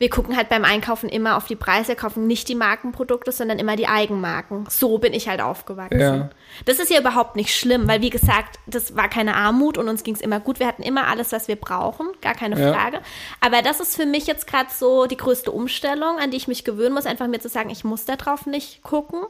[0.04, 3.74] wir gucken halt beim Einkaufen immer auf die Preise, kaufen nicht die Markenprodukte, sondern immer
[3.74, 4.66] die Eigenmarken.
[4.68, 5.98] So bin ich halt aufgewachsen.
[5.98, 6.28] Ja.
[6.66, 10.02] Das ist ja überhaupt nicht schlimm, weil wie gesagt, das war keine Armut und uns
[10.02, 10.60] ging es immer gut.
[10.60, 12.74] Wir hatten immer alles, was wir brauchen, gar keine Ja.
[12.74, 13.00] Frage.
[13.40, 16.64] Aber das ist für mich jetzt gerade so die größte Umstellung, an die ich mich
[16.64, 19.22] gewöhnen muss, einfach mir zu sagen, ich muss da drauf nicht gucken.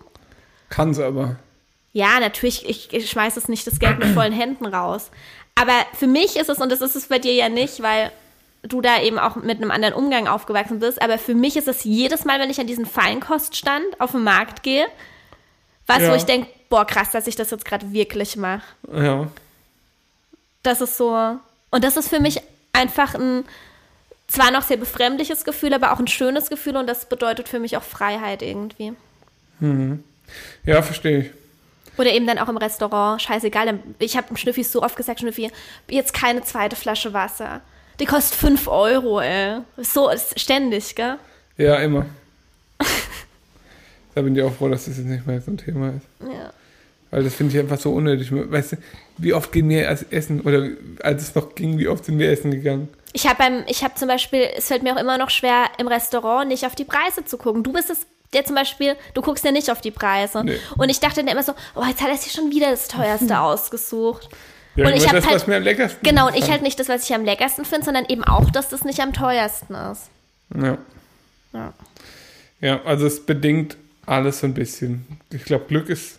[0.70, 1.36] Kann sie aber.
[1.92, 5.12] Ja, natürlich, ich, ich schmeiße es nicht das Geld mit vollen Händen raus.
[5.54, 8.10] Aber für mich ist es, und das ist es bei dir ja nicht, weil
[8.66, 11.84] du da eben auch mit einem anderen Umgang aufgewachsen bist, aber für mich ist es
[11.84, 14.86] jedes Mal, wenn ich an diesen Feinkoststand auf den Markt gehe,
[15.86, 16.10] was, Ja.
[16.10, 18.62] wo ich denke, boah, krass, dass ich das jetzt gerade wirklich mache.
[18.92, 19.28] Ja.
[20.62, 21.14] Das ist so,
[21.70, 22.40] und das ist für mich
[22.72, 23.44] einfach ein,
[24.28, 27.76] zwar noch sehr befremdliches Gefühl, aber auch ein schönes Gefühl und das bedeutet für mich
[27.76, 28.94] auch Freiheit irgendwie.
[30.64, 31.30] Ja, verstehe ich.
[31.98, 33.78] Oder eben dann auch im Restaurant, scheißegal.
[33.98, 35.50] Ich habe dem Schnüffi so oft gesagt, Schnüffi,
[35.88, 37.60] jetzt keine zweite Flasche Wasser.
[38.00, 39.60] Die kostet 5 Euro, ey.
[39.78, 41.16] So ist ständig, gell?
[41.56, 42.06] Ja, immer.
[44.14, 46.06] da bin ich auch froh, dass das jetzt nicht mehr so ein Thema ist.
[46.20, 46.52] Ja.
[47.10, 48.30] Weil das finde ich einfach so unnötig.
[48.32, 48.76] Weißt du,
[49.18, 50.40] wie oft gehen wir als essen?
[50.40, 50.70] Oder
[51.00, 52.88] als es noch ging, wie oft sind wir essen gegangen?
[53.12, 55.86] Ich habe beim, ich habe zum Beispiel, es fällt mir auch immer noch schwer, im
[55.86, 57.62] Restaurant nicht auf die Preise zu gucken.
[57.62, 60.42] Du bist es, der zum Beispiel, du guckst ja nicht auf die Preise.
[60.42, 60.58] Nee.
[60.76, 63.38] Und ich dachte dann immer so, oh, jetzt hat er sich schon wieder das teuerste
[63.40, 64.28] ausgesucht.
[64.76, 66.78] Ja, Und ich hab das, halt- was mir am leckersten Genau, und ich halt nicht
[66.80, 70.08] das, was ich am leckersten finde, sondern eben auch, dass das nicht am teuersten ist.
[70.54, 70.78] Ja.
[71.52, 71.72] Ja.
[72.60, 75.06] ja, also es bedingt alles so ein bisschen.
[75.32, 76.18] Ich glaube, Glück ist.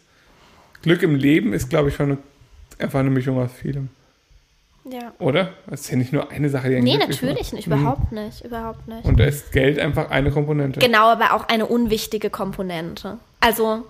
[0.81, 2.17] Glück im Leben ist, glaube ich, schon eine,
[2.79, 3.89] einfach eine Mischung aus vielem.
[4.89, 5.11] Ja.
[5.19, 5.49] Oder?
[5.71, 7.73] Es ist ja nicht nur eine Sache, die Nee, glücklich natürlich nicht, Mhm.
[7.73, 9.03] überhaupt nicht, überhaupt nicht.
[9.03, 10.79] Und da ist Geld einfach eine Komponente.
[10.79, 13.17] Genau, aber auch eine unwichtige Komponente.
[13.39, 13.85] Also,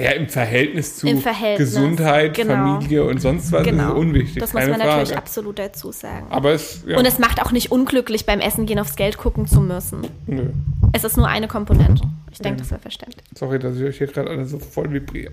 [0.00, 2.54] Ja, im Verhältnis zu Im Verhältnis, Gesundheit, genau.
[2.54, 3.92] Familie und sonst was genau.
[3.92, 4.40] ist unwichtig.
[4.40, 5.16] Das muss man natürlich Frage.
[5.16, 6.26] absolut dazu sagen.
[6.30, 9.46] Aber es, ja, Und es macht auch nicht unglücklich, beim Essen gehen aufs Geld gucken
[9.46, 10.06] zu müssen.
[10.26, 10.50] nö.
[10.92, 12.02] Es ist nur eine Komponente.
[12.30, 13.24] Ich denke, das wäre verständlich.
[13.34, 15.32] Sorry, dass ich euch hier gerade alle so voll vibriere.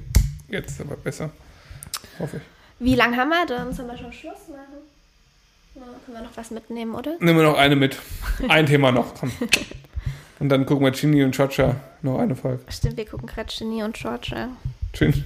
[0.50, 1.30] Jetzt ist aber besser.
[2.20, 2.44] Hoffe ich.
[2.80, 3.74] Wie lange haben wir denn?
[3.74, 4.84] Sollen wir schon Schluss machen?
[5.76, 7.16] Na, können wir noch was mitnehmen, oder?
[7.20, 7.98] Nehmen wir noch eine mit.
[8.48, 9.32] Ein Thema noch, komm.
[10.40, 12.62] Und dann gucken wir Ginny und Chacha noch eine Folge.
[12.70, 14.50] Stimmt, wir gucken gerade Ginny und Georgia.
[14.94, 15.24] Gin.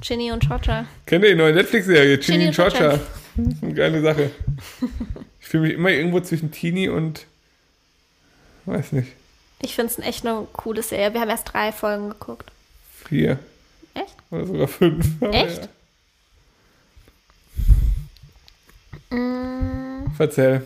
[0.00, 0.86] Ginny und Georgia.
[1.06, 2.18] Kennt ihr die neue Netflix-Serie?
[2.18, 2.98] Ginny Ginny und Chacha.
[3.62, 4.30] Eine geile Sache.
[5.40, 7.26] Ich fühle mich immer irgendwo zwischen Teenie und
[8.66, 9.12] weiß nicht,
[9.62, 11.12] Ich finde es echt eine coole Serie.
[11.14, 12.50] Wir haben erst drei Folgen geguckt.
[13.08, 13.38] vier
[13.94, 14.14] Echt?
[14.30, 15.06] oder sogar fünf.
[15.32, 15.68] Echt?
[19.10, 19.16] Ja.
[19.16, 20.62] Mm, Verzähl.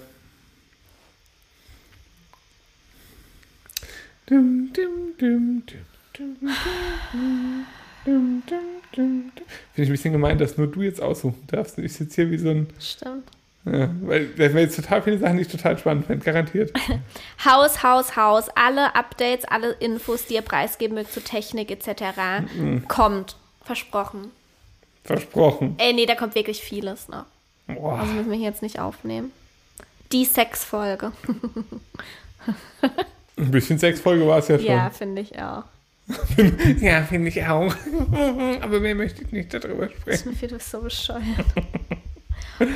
[4.27, 5.63] Dum, dum, dum,
[8.15, 9.33] Finde
[9.77, 11.79] ich ein bisschen gemein, dass nur du jetzt aussuchen darfst.
[11.79, 12.69] Ich sitze hier wie so ein.
[12.79, 13.29] Stimmt.
[13.67, 16.73] Ja, weil da wären jetzt total viele Sachen, die ich total spannend fände, garantiert.
[17.45, 18.49] Haus, Haus, Haus.
[18.55, 22.03] Alle Updates, alle Infos, die ihr preisgeben mögt zu Technik etc.
[22.55, 22.87] Mhm.
[22.89, 23.37] Kommt.
[23.63, 24.31] Versprochen.
[25.03, 25.75] Versprochen.
[25.79, 27.25] Ey, nee, da kommt wirklich vieles noch.
[27.67, 27.99] Boah.
[28.01, 29.33] Also müssen wir hier jetzt nicht aufnehmen.
[30.13, 31.13] Die Sexfolge.
[33.37, 34.67] Ein bisschen Sexfolge war es ja schon.
[34.75, 35.65] Ja, finde ich auch.
[36.81, 37.75] Ja, finde ich auch.
[38.61, 40.33] Aber mehr möchte ich nicht darüber sprechen.
[40.33, 41.23] Ich finde das so bescheuert.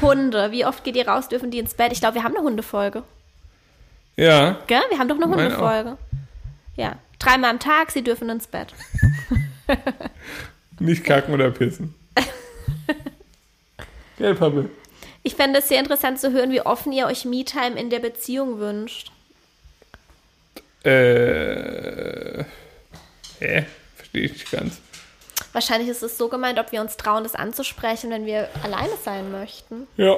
[0.00, 0.50] Hunde.
[0.50, 1.28] Wie oft geht ihr raus?
[1.28, 1.92] Dürfen die ins Bett?
[1.92, 3.02] Ich glaube, wir haben eine Hundefolge.
[4.16, 4.80] Ja, Gell?
[4.88, 5.26] Wir haben doch eine.
[5.26, 5.98] Hundefolge.
[6.76, 6.96] Ja.
[7.18, 8.72] Dreimal am Tag, sie dürfen ins Bett.
[10.78, 11.94] nicht kacken oder pissen.
[14.18, 14.70] Gell, Pappe?
[15.22, 18.58] Ich fände es sehr interessant zu hören, wie offen ihr euch Me-Time in der Beziehung
[18.58, 19.12] wünscht.
[20.84, 22.44] Äh,
[23.40, 23.66] Hä?
[23.96, 24.78] Verstehe ich nicht ganz.
[25.52, 29.30] Wahrscheinlich ist es so gemeint, ob wir uns trauen, das anzusprechen, wenn wir alleine sein
[29.32, 29.86] möchten.
[29.96, 30.16] Ja.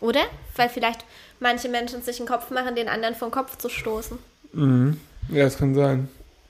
[0.00, 0.22] Oder?
[0.56, 1.04] Weil vielleicht
[1.38, 4.18] manche Menschen sich einen Kopf machen, den anderen vom Kopf zu stoßen.
[5.28, 6.08] Ja, das kann sein.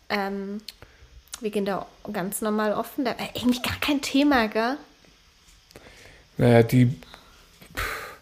[0.09, 0.61] Ähm,
[1.41, 3.05] wir gehen da ganz normal offen.
[3.05, 4.77] Da, äh, irgendwie gar kein Thema, gell?
[6.39, 6.95] Naja, die.
[7.75, 8.15] Pff,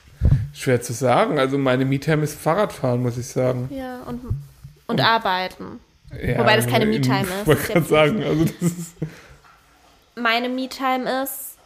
[0.54, 1.38] schwer zu sagen.
[1.38, 3.68] Also meine Me-Time ist Fahrradfahren, muss ich sagen.
[3.72, 4.22] Ja, und,
[4.88, 5.80] und arbeiten.
[6.10, 7.40] Ja, Wobei das keine in- Me-Time ist.
[7.42, 8.92] Ich wollte gerade sagen, also das ist.
[10.16, 11.56] Meine Me-Time ist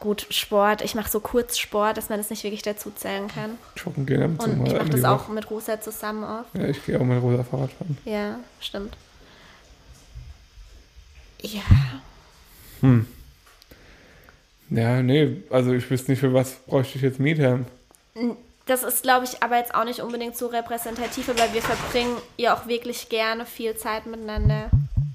[0.00, 0.82] gut Sport.
[0.82, 3.58] Ich mache so kurz Sport, dass man das nicht wirklich dazu zählen kann.
[3.76, 5.32] Joggen gehen am Und ich mache das auch Woche.
[5.32, 6.54] mit Rosa zusammen oft.
[6.54, 7.98] Ja, ich gehe auch mal rosa Fahrrad fahren.
[8.04, 8.96] Ja, stimmt.
[11.40, 11.62] Ja,
[14.70, 17.64] Ja, nee, also ich wüsste nicht, für was bräuchte ich jetzt Me-Time.
[18.68, 22.54] Das ist, glaube ich, aber jetzt auch nicht unbedingt so repräsentativ, weil wir verbringen ja
[22.54, 24.70] auch wirklich gerne viel Zeit miteinander.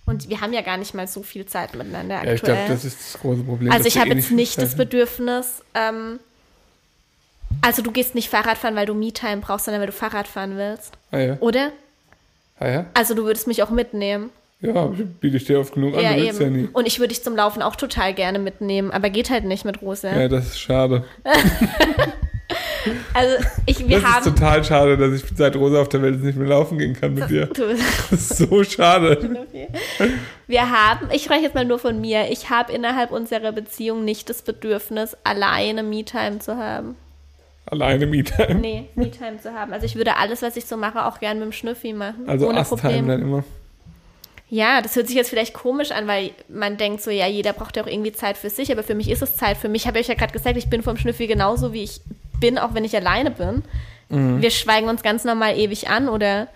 [0.06, 2.30] Und wir haben ja gar nicht mal so viel Zeit miteinander aktuell.
[2.30, 3.72] Ja, ich glaube, das ist das große Problem.
[3.72, 4.76] also ich habe eh jetzt nicht das.
[4.76, 6.20] Bedürfnis, ähm,
[7.62, 10.58] also du gehst nicht Fahrrad fahren, weil du Me-Time brauchst, sondern weil du Fahrrad fahren
[10.58, 10.93] willst.
[11.12, 11.72] Ah ja, Oder?
[12.60, 12.86] ah, ja?
[12.93, 14.32] Also du würdest mich auch mitnehmen.
[14.60, 16.70] Ja, biete ich dir oft genug an, ja, du ja nie.
[16.72, 19.82] Und ich würde dich zum Laufen auch total gerne mitnehmen, aber geht halt nicht mit
[19.82, 20.18] Rosa.
[20.18, 21.06] Ja, das ist schade.
[23.13, 24.36] Also ich, wir das ist haben.
[24.36, 27.29] total schade, dass ich seit Rosa auf der Welt nicht mehr laufen gehen kann mit
[27.29, 27.47] dir.
[27.47, 29.47] Das ist so schade.
[30.47, 34.29] Wir haben, ich spreche jetzt mal nur von mir, ich habe innerhalb unserer Beziehung nicht
[34.29, 36.95] das Bedürfnis, alleine Me-Time zu haben.
[37.65, 38.55] Alleine Me-Time.
[38.55, 39.71] Nee, Me-Time zu haben.
[39.73, 42.27] Also ich würde alles, was ich so mache, auch gerne mit dem Schnüffi machen.
[42.27, 43.07] Also ohne Problem.
[43.07, 43.43] dann immer.
[44.49, 47.75] Ja, das hört sich jetzt vielleicht komisch an, weil man denkt so, ja, jeder braucht
[47.75, 49.88] ja auch irgendwie Zeit für sich, aber für mich ist es Zeit für mich.
[49.88, 52.01] Habe ich ja gerade gesagt, ich bin vom Schnüffi genauso, wie ich
[52.44, 53.64] bin, auch wenn ich alleine bin.
[54.10, 54.41] Mhm.
[54.41, 56.48] Wir schweigen uns ganz normal ewig an oder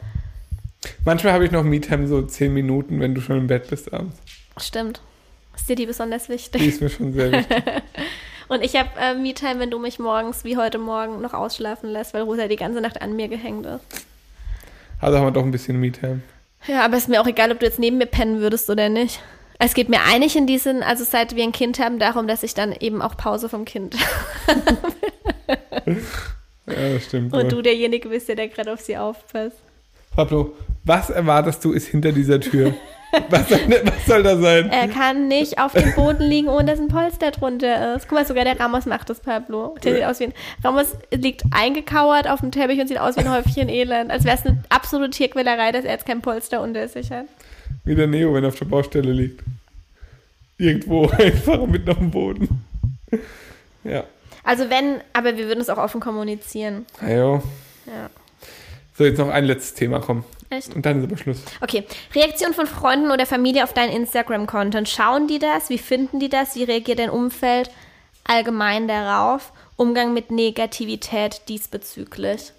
[1.05, 4.17] Manchmal habe ich noch Me-Time so 10 Minuten, wenn du schon im Bett bist abends.
[4.57, 5.01] stimmt.
[5.55, 6.67] Ist dir die besonders Die wichtig?
[6.67, 7.63] ist mir schon sehr wichtig.
[8.47, 12.13] Und ich habe äh, Me-Time, wenn du mich morgens wie heute Morgen noch ausschlafen lässt,
[12.13, 13.81] weil Rosa die ganze Nacht an mir gehängt ist.
[15.01, 16.21] Also haben wir doch ein bisschen Me-Time.
[16.67, 19.19] Ja, aber ist mir auch egal, ob du jetzt neben mir pennen würdest oder nicht.
[19.59, 22.53] Es geht mir eigentlich in diesen, also seit wir ein Kind haben, darum, dass ich
[22.53, 23.95] dann eben auch Pause vom Kind
[25.85, 27.33] Ja, das stimmt.
[27.33, 27.47] und wohl.
[27.47, 29.55] du derjenige bist, der, der gerade auf sie aufpasst.
[30.13, 30.53] Pablo,
[30.83, 32.73] was erwartest du ist hinter dieser Tür?
[33.29, 34.69] was, soll, was soll da sein?
[34.69, 38.07] Er kann nicht auf dem Boden liegen, ohne dass ein Polster drunter ist.
[38.07, 39.75] Guck mal, sogar der Ramos macht das, Pablo.
[39.83, 43.21] Der sieht aus wie ein, Ramos liegt eingekauert auf dem Teppich und sieht aus wie
[43.21, 44.11] ein Häufchen Elend.
[44.11, 47.25] Als wäre es eine absolute Tierquälerei, dass er jetzt kein Polster unter sich hat.
[47.85, 49.41] Wie der Neo, wenn er auf der Baustelle liegt.
[50.57, 52.49] Irgendwo einfach mit auf dem Boden.
[53.83, 54.03] Ja.
[54.47, 56.85] Also wenn, aber wir würden es auch offen kommunizieren.
[57.01, 57.33] Na ja.
[57.85, 58.09] Ja.
[58.97, 60.23] So, jetzt noch ein letztes Thema, komm.
[60.49, 60.73] Echt?
[60.73, 61.39] Und dann ist aber Schluss.
[61.59, 61.83] Okay.
[62.15, 64.87] Reaktion von Freunden oder Familie auf deinen Instagram-Content.
[64.87, 65.69] Schauen die das?
[65.69, 66.55] Wie finden die das?
[66.55, 67.69] Wie reagiert dein Umfeld
[68.23, 69.51] allgemein darauf?
[69.75, 72.53] Umgang mit Negativität diesbezüglich.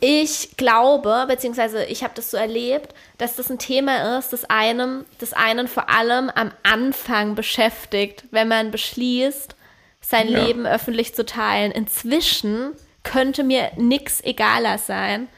[0.00, 5.06] Ich glaube, beziehungsweise ich habe das so erlebt, dass das ein Thema ist, das einem,
[5.18, 9.56] das einen vor allem am Anfang beschäftigt, wenn man beschließt,
[10.00, 10.44] sein Ja.
[10.44, 11.72] Leben öffentlich zu teilen.
[11.72, 12.72] Inzwischen
[13.02, 15.28] könnte mir nix egaler sein.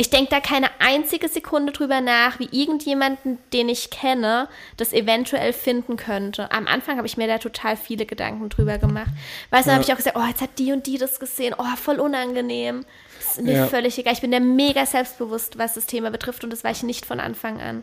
[0.00, 5.52] Ich denke da keine einzige Sekunde drüber nach, wie irgendjemanden, den ich kenne, das eventuell
[5.52, 6.52] finden könnte.
[6.52, 9.10] Am Anfang habe ich mir da total viele Gedanken drüber gemacht.
[9.50, 11.52] Weißt du, dann habe ich auch gesagt, oh, jetzt hat die und die das gesehen,
[11.58, 12.84] oh, voll unangenehm.
[13.18, 13.66] Das ist mir Ja.
[13.66, 14.12] völlig egal.
[14.12, 17.18] Ich bin da mega selbstbewusst, was das Thema betrifft und das war ich nicht von
[17.18, 17.82] Anfang an.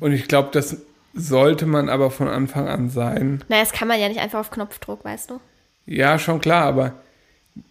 [0.00, 0.76] Und ich glaube, das
[1.14, 3.42] sollte man aber von Anfang an sein.
[3.48, 5.40] Naja, das kann man ja nicht einfach auf Knopfdruck, weißt du?
[5.86, 6.92] Ja, schon klar, aber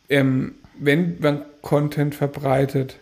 [0.09, 2.97] ähm, wenn man Content verbreitet,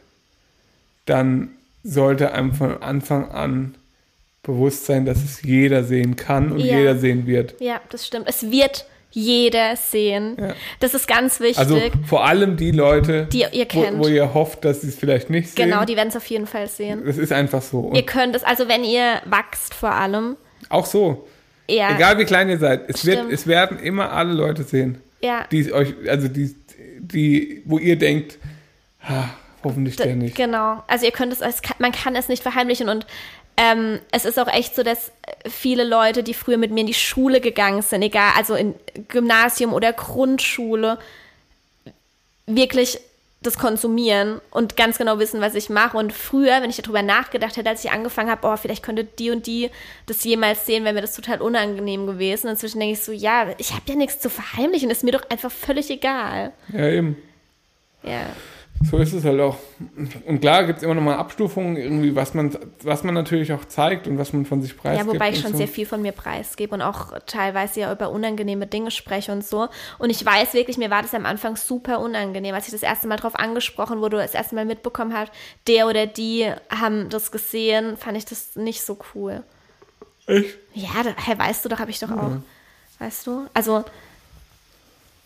[1.06, 1.50] dann
[1.84, 3.76] sollte einem von Anfang an
[4.44, 6.78] bewusst sein, dass es jeder sehen kann und Ja.
[6.78, 7.56] jeder sehen wird.
[7.60, 8.28] Ja, das stimmt.
[8.28, 10.38] Es wird jeder sehen.
[10.40, 10.54] Ja.
[10.80, 11.58] Das ist ganz wichtig.
[11.60, 14.00] Also vor allem die Leute, Die ihr kennt.
[14.00, 15.66] Wo, wo ihr hofft, dass sie es vielleicht nicht sehen.
[15.70, 17.04] genau, die werden es auf jeden Fall sehen.
[17.06, 17.80] Das ist einfach so.
[17.82, 20.38] Und Ihr könnt es, also wenn ihr wachst vor allem,
[20.70, 21.28] auch so.
[21.72, 25.46] Ja, Egal wie klein ihr seid, es, wird, es werden immer alle Leute sehen, ja,
[25.52, 26.56] die euch, also die,
[27.00, 28.38] die, wo ihr denkt,
[29.04, 29.26] ah,
[29.64, 30.36] hoffentlich d- der nicht.
[30.36, 30.84] genau.
[30.88, 33.06] Also ihr könnt es, es kann, man kann es nicht verheimlichen und
[33.58, 35.12] ähm, es ist auch echt so, dass
[35.48, 38.74] viele Leute, die früher mit mir in die Schule gegangen sind, egal, also in
[39.10, 40.98] Gymnasium oder Grundschule,
[42.48, 43.00] wirklich
[43.42, 45.98] das konsumieren und ganz genau wissen, was ich mache.
[45.98, 49.32] Und früher, wenn ich darüber nachgedacht hätte, als ich angefangen habe, oh, vielleicht könnte die
[49.32, 49.72] und die
[50.06, 52.48] das jemals sehen, wäre mir das total unangenehm gewesen.
[52.48, 55.52] Inzwischen denke ich so, ja, ich habe ja nichts zu verheimlichen, ist mir doch einfach
[55.52, 56.54] völlig egal.
[56.72, 57.18] Ja, eben.
[58.04, 58.28] Ja.
[58.90, 59.58] So ist es halt auch.
[60.26, 63.66] Und klar gibt es immer noch mal Abstufungen, irgendwie, was man, was man natürlich auch
[63.66, 65.08] zeigt und was man von sich preisgibt.
[65.08, 65.58] Ja, wobei ich schon so.
[65.58, 69.68] sehr viel von mir preisgebe und auch teilweise ja über unangenehme Dinge spreche und so.
[70.00, 73.08] Und ich weiß wirklich, mir war das am Anfang super unangenehm, als ich das erste
[73.08, 75.32] Mal drauf angesprochen wurde, das erste Mal mitbekommen habe,
[75.68, 79.44] der oder die haben das gesehen, fand ich das nicht so cool.
[80.28, 80.58] Echt?
[80.74, 82.38] Ja, da, hey, weißt du doch, habe ich doch auch.
[83.00, 83.48] Weißt du?
[83.54, 83.84] Also,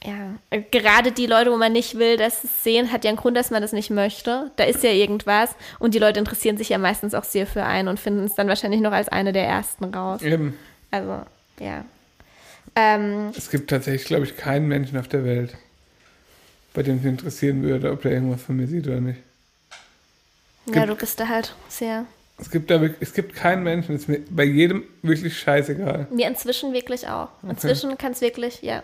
[0.06, 3.18] ja, gerade die Leute, wo man nicht will, dass sie es sehen, hat ja einen
[3.18, 4.52] Grund, dass man das nicht möchte.
[4.56, 5.52] Da ist ja irgendwas.
[5.80, 8.48] Und die Leute interessieren sich ja meistens auch sehr für einen und finden es dann
[8.48, 10.22] wahrscheinlich noch als eine der ersten raus.
[10.22, 10.58] Eben.
[10.92, 11.22] Also,
[11.60, 11.84] ja.
[12.76, 15.56] Ähm, Es gibt tatsächlich, glaube ich, keinen Menschen auf der Welt,
[16.74, 19.20] bei dem es interessieren würde, ob der irgendwas von mir sieht oder nicht.
[20.68, 22.06] ja, Gibt- du bist da halt sehr.
[22.38, 26.08] Es gibt da wirklich, es gibt keinen Menschen, es ist mir bei jedem wirklich scheißegal.
[26.12, 27.30] Mir inzwischen wirklich auch.
[27.48, 28.84] Inzwischen kann es wirklich, ja.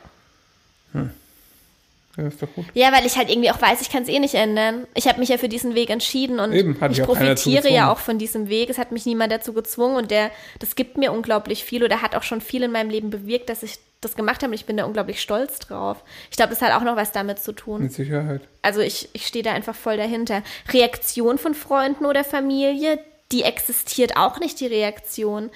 [2.17, 2.65] Ja, ist doch gut.
[2.73, 4.85] Ja, weil ich halt irgendwie auch weiß, ich kann es eh nicht ändern.
[4.95, 7.99] Ich habe mich ja für diesen Weg entschieden und Eben, ich auch profitiere ja auch
[7.99, 8.69] von diesem Weg.
[8.69, 10.29] Es hat mich niemand dazu gezwungen und der,
[10.59, 13.63] das gibt mir unglaublich viel oder hat auch schon viel in meinem Leben bewirkt, dass
[13.63, 16.03] ich das gemacht habe und ich bin da unglaublich stolz drauf.
[16.29, 17.83] Ich glaube, das hat auch noch was damit zu tun.
[17.83, 18.41] Mit Sicherheit.
[18.61, 20.41] Also ich, ich stehe da einfach voll dahinter.
[20.73, 22.99] Reaktion von Freunden oder Familie,
[23.31, 25.49] die existiert auch nicht, die Reaktion.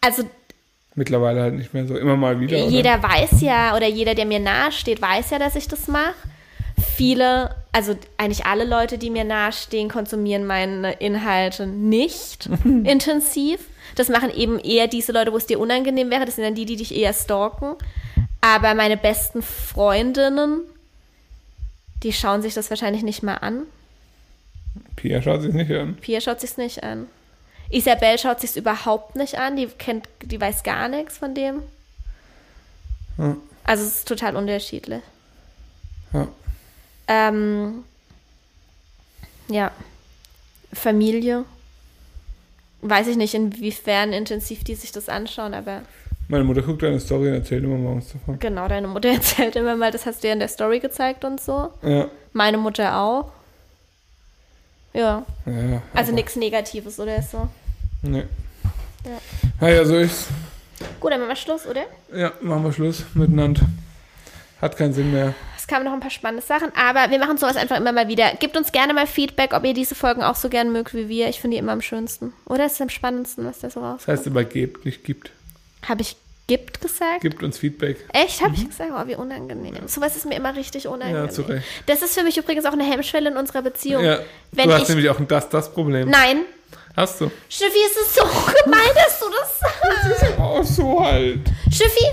[0.00, 0.24] Also
[0.94, 1.96] Mittlerweile halt nicht mehr so.
[1.96, 2.58] Immer mal wieder.
[2.58, 2.68] Oder?
[2.68, 6.14] jeder weiß ja, oder jeder, der mir nahe steht, weiß ja, dass ich das mache.
[6.96, 13.60] Viele, also eigentlich alle Leute, die mir nahestehen, konsumieren meine Inhalte nicht intensiv.
[13.94, 16.24] Das machen eben eher diese Leute, wo es dir unangenehm wäre.
[16.24, 17.76] Das sind dann die, die dich eher stalken.
[18.40, 20.62] Aber meine besten Freundinnen,
[22.02, 23.62] die schauen sich das wahrscheinlich nicht mal an.
[24.96, 25.96] Pia schaut sich nicht an.
[25.96, 27.06] Pia schaut sich's nicht an.
[27.70, 29.56] Isabel schaut sich's überhaupt nicht an.
[29.56, 31.62] Die kennt, die weiß gar nichts von dem.
[33.16, 33.36] Ja.
[33.64, 35.02] Also es ist total unterschiedlich.
[36.12, 36.26] Ja.
[37.06, 37.84] Ähm,
[39.48, 39.70] ja.
[40.72, 41.44] Familie.
[42.82, 45.82] Weiß ich nicht, inwiefern intensiv die sich das anschauen, aber
[46.28, 48.38] Meine Mutter guckt eine Story und erzählt immer morgens davon.
[48.38, 51.40] genau, deine Mutter erzählt immer mal, das hast du ja in der Story gezeigt und
[51.40, 51.70] so.
[51.82, 52.08] Ja.
[52.32, 53.32] Meine Mutter auch.
[54.92, 57.48] Ja, ja also nichts Negatives oder so.
[58.02, 58.24] Nee.
[59.04, 59.18] Ja.
[59.60, 60.28] Naja, so ist's.
[60.98, 61.82] Gut, dann machen wir Schluss, oder?
[62.14, 63.62] Ja, machen wir Schluss miteinander.
[64.60, 65.34] Hat keinen Sinn mehr.
[65.56, 68.34] Es kamen noch ein paar spannende Sachen, aber wir machen sowas einfach immer mal wieder.
[68.34, 71.28] Gebt uns gerne mal Feedback, ob ihr diese Folgen auch so gern mögt wie wir.
[71.28, 72.32] Ich finde die immer am schönsten.
[72.46, 74.02] Oder ist es am spannendsten, was da so raus?
[74.04, 75.30] Das heißt aber gebt, nicht gibt.
[75.86, 77.20] Habe ich gibt gesagt?
[77.20, 78.04] Gibt uns Feedback.
[78.12, 78.42] Echt?
[78.42, 78.90] Habe ich gesagt?
[78.92, 79.86] Oh, wie unangenehm.
[79.86, 81.22] Sowas ist mir immer richtig unangenehm.
[81.22, 81.28] Mhm.
[81.28, 81.64] Ja, zu Recht.
[81.86, 84.04] Das ist für mich übrigens auch eine Hemmschwelle in unserer Beziehung.
[84.04, 84.18] Ja,
[84.50, 86.10] Wenn du hast ich, nämlich auch ein das, das Problem.
[86.10, 86.38] Nein.
[87.00, 87.30] Hast du.
[87.48, 88.22] Schiffi, es ist so
[88.64, 90.34] gemein, dass du das sagst.
[90.38, 91.40] Oh, so halt.
[91.72, 92.04] Schiffi,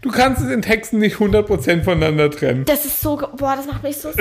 [0.00, 2.64] Du kannst es in Texten nicht 100% voneinander trennen.
[2.64, 4.10] das ist so, boah, das macht mich so.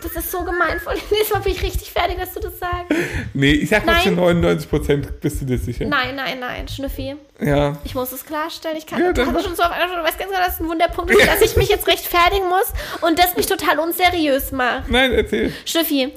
[0.00, 1.02] Das ist so gemein von dir.
[1.10, 2.86] Nächstes Mal bin ich richtig fertig, dass du das sagst.
[3.34, 5.84] Nee, ich sag mal zu 99% bist du dir sicher.
[5.86, 7.16] Nein, nein, nein, Schnüffi.
[7.40, 7.76] Ja.
[7.84, 8.76] Ich muss es klarstellen.
[8.78, 10.60] Ich kann Ja, hast schon so auf einmal schon, du weißt ganz genau, dass es
[10.60, 14.88] ein Wunderpunkt ist, dass ich mich jetzt rechtfertigen muss und das mich total unseriös macht.
[14.88, 15.52] Nein, erzähl.
[15.66, 16.12] Schnüffi,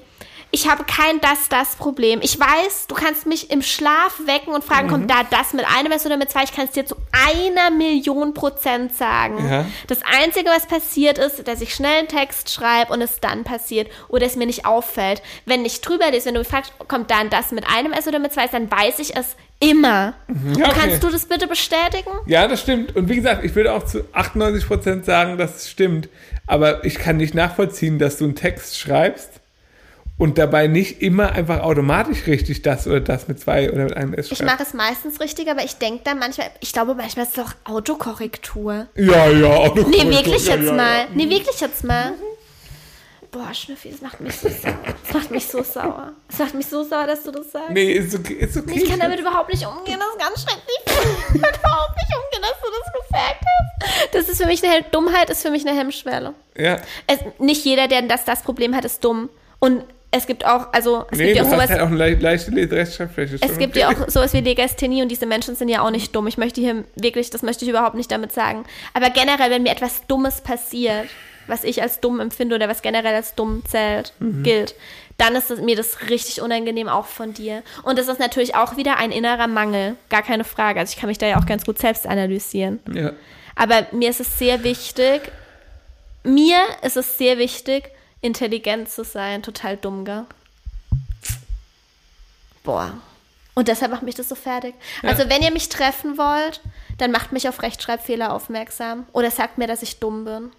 [0.51, 2.19] ich habe kein Das-Das-Problem.
[2.21, 4.91] Ich weiß, du kannst mich im Schlaf wecken und fragen, Mhm.
[4.91, 6.43] kommt da das mit einem S oder mit zwei?
[6.43, 9.37] Ich kann es dir zu einer Million Prozent sagen.
[9.49, 9.65] Ja.
[9.87, 13.89] Das Einzige, was passiert ist, dass ich schnell einen Text schreibe und es dann passiert
[14.09, 15.21] oder es mir nicht auffällt.
[15.45, 18.19] Wenn ich drüber lese, wenn du mich fragst, kommt dann das mit einem S oder
[18.19, 20.15] mit zwei dann weiß ich es immer.
[20.27, 20.71] Ja, Und okay.
[20.79, 22.09] kannst du das bitte bestätigen?
[22.25, 22.95] Ja, das stimmt.
[22.95, 26.09] Und wie gesagt, ich würde auch zu 98% sagen, dass es stimmt.
[26.47, 29.40] Aber ich kann nicht nachvollziehen, dass du einen Text schreibst
[30.21, 34.13] und dabei nicht immer einfach automatisch richtig das oder das mit zwei oder mit einem
[34.13, 34.53] S Ich schreibst.
[34.53, 37.53] mache es meistens richtig, aber ich denke dann manchmal, ich glaube manchmal ist es doch
[37.65, 38.87] Autokorrektur.
[38.95, 40.97] Ja, ja, Nee, Autokorrektur, wirklich ja, jetzt ja, mal.
[40.99, 41.07] Ja.
[41.13, 42.13] Nee, wirklich jetzt mal.
[43.31, 44.75] Boah, Schnüffi, das macht mich so sauer.
[45.05, 46.11] Das macht mich so sauer.
[46.29, 47.69] Das macht mich so sauer, dass du das sagst.
[47.71, 48.33] Nee, ist okay.
[48.33, 48.73] Ist okay.
[48.83, 50.79] Ich kann damit überhaupt nicht umgehen, das ist ganz schrecklich.
[51.33, 54.13] Ich kann überhaupt nicht umgehen, dass du das gesagt hast.
[54.13, 56.33] Das ist für mich eine Hel- Dummheit, ist für mich eine Hemmschwelle.
[56.57, 56.77] ja.
[57.07, 59.29] Es, nicht jeder, der das, das Problem hat, ist dumm.
[59.59, 61.69] Und es gibt auch, also es Nee, gibt ja auch sowas.
[61.69, 63.37] halt auch eine le leichte Rechtschreibfläche.
[63.41, 66.27] Es gibt ja auch sowas wie Legasthenie und diese Menschen sind ja auch nicht dumm.
[66.27, 68.65] Ich möchte hier wirklich, das möchte ich überhaupt nicht damit sagen.
[68.93, 71.07] Aber generell, wenn mir etwas Dummes passiert,
[71.47, 74.75] was ich als dumm empfinde oder was generell als dumm zählt, gilt,
[75.17, 77.63] dann ist mir das richtig unangenehm auch von dir.
[77.83, 80.79] Und das ist natürlich auch wieder ein innerer Mangel, gar keine Frage.
[80.79, 82.79] Also ich kann mich da ja auch ganz gut selbst analysieren.
[82.93, 83.13] Ja.
[83.55, 85.21] Aber mir ist es sehr wichtig,
[86.23, 87.91] mir ist es sehr wichtig,
[88.21, 90.25] intelligent zu sein, total dumm, gell?
[92.63, 92.93] Boah.
[93.53, 94.75] Und deshalb macht mich das so fertig.
[95.03, 96.61] Also, wenn ihr mich treffen wollt,
[96.97, 99.05] dann macht mich auf Rechtschreibfehler aufmerksam.
[99.11, 100.51] Oder sagt mir, dass ich dumm bin.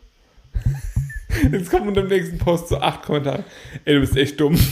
[1.52, 3.44] Jetzt kommen unter dem nächsten Post so acht Kommentare.
[3.84, 4.58] Ey, du bist echt dumm.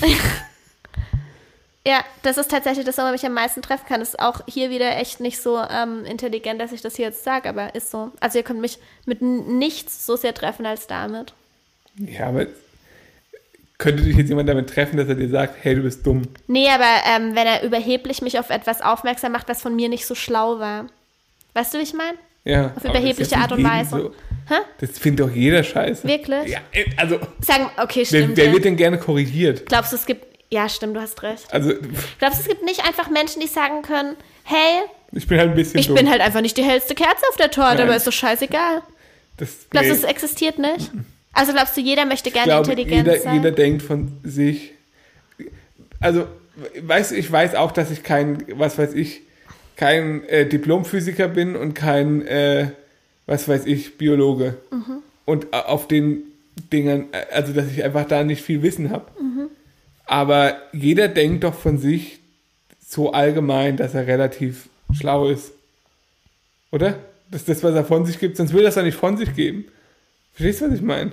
[1.86, 4.00] Ja, das ist tatsächlich das, wo man mich am meisten treffen kann.
[4.00, 7.24] Das ist auch hier wieder echt nicht so ähm, intelligent, dass ich das hier jetzt
[7.24, 8.12] sage, aber ist so.
[8.20, 11.32] Also ihr könnt mich mit nichts so sehr treffen als damit.
[11.96, 12.46] Ja, aber
[13.80, 16.22] könnte dich jetzt jemand damit treffen, dass er dir sagt, hey, du bist dumm?
[16.46, 16.84] Nee, aber
[17.16, 20.60] ähm, wenn er überheblich mich auf etwas aufmerksam macht, was von mir nicht so schlau
[20.60, 20.86] war.
[21.54, 22.16] Weißt du, wie ich meine?
[22.44, 22.72] Ja.
[22.76, 23.90] Auf überhebliche Art und Weise.
[23.90, 24.14] So.
[24.78, 26.06] Das findet doch jeder scheiße.
[26.06, 26.52] Wirklich?
[26.52, 28.36] Ja, äh, also, Sagen, okay, stimmt.
[28.36, 28.52] wer ja.
[28.52, 29.66] wird denn gerne korrigiert?
[29.66, 30.26] Glaubst du, es gibt.
[30.52, 31.52] Ja, stimmt, du hast recht.
[31.52, 31.72] Also,
[32.18, 35.54] Glaubst du, es gibt nicht einfach Menschen, die sagen können, hey, ich bin halt ein
[35.56, 35.96] bisschen ich dumm.
[35.96, 37.86] bin halt einfach nicht die hellste Kerze auf der Torte, Nein.
[37.86, 38.82] aber ist doch scheißegal.
[39.36, 40.00] das, Glaubst du, nee.
[40.00, 40.90] es existiert nicht?
[41.32, 43.36] Also glaubst du, jeder möchte ich gerne glaube, intelligent jeder, sein?
[43.36, 44.72] jeder denkt von sich.
[46.00, 46.26] Also,
[46.80, 49.22] weißt du, ich weiß auch, dass ich kein, was weiß ich,
[49.76, 52.70] kein äh, Diplomphysiker bin und kein, äh,
[53.26, 54.56] was weiß ich, Biologe.
[54.70, 55.02] Mhm.
[55.24, 56.22] Und äh, auf den
[56.72, 59.06] Dingern, äh, also dass ich einfach da nicht viel Wissen habe.
[59.20, 59.48] Mhm.
[60.04, 62.18] Aber jeder denkt doch von sich
[62.86, 65.52] so allgemein, dass er relativ schlau ist.
[66.72, 66.98] Oder?
[67.30, 69.16] Das ist das, was er von sich gibt, sonst will er es doch nicht von
[69.16, 69.66] sich geben.
[70.34, 71.12] Verstehst du, was ich meine?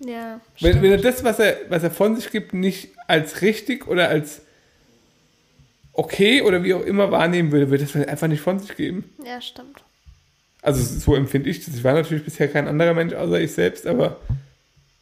[0.00, 0.82] ja, Wenn, stimmt.
[0.82, 4.42] wenn er das, was er, was er von sich gibt, nicht als richtig oder als
[5.92, 9.12] okay oder wie auch immer wahrnehmen würde, würde er es einfach nicht von sich geben.
[9.24, 9.82] ja, stimmt.
[10.62, 11.74] Also so empfinde ich das.
[11.74, 14.18] Ich war natürlich bisher kein anderer Mensch außer ich selbst, aber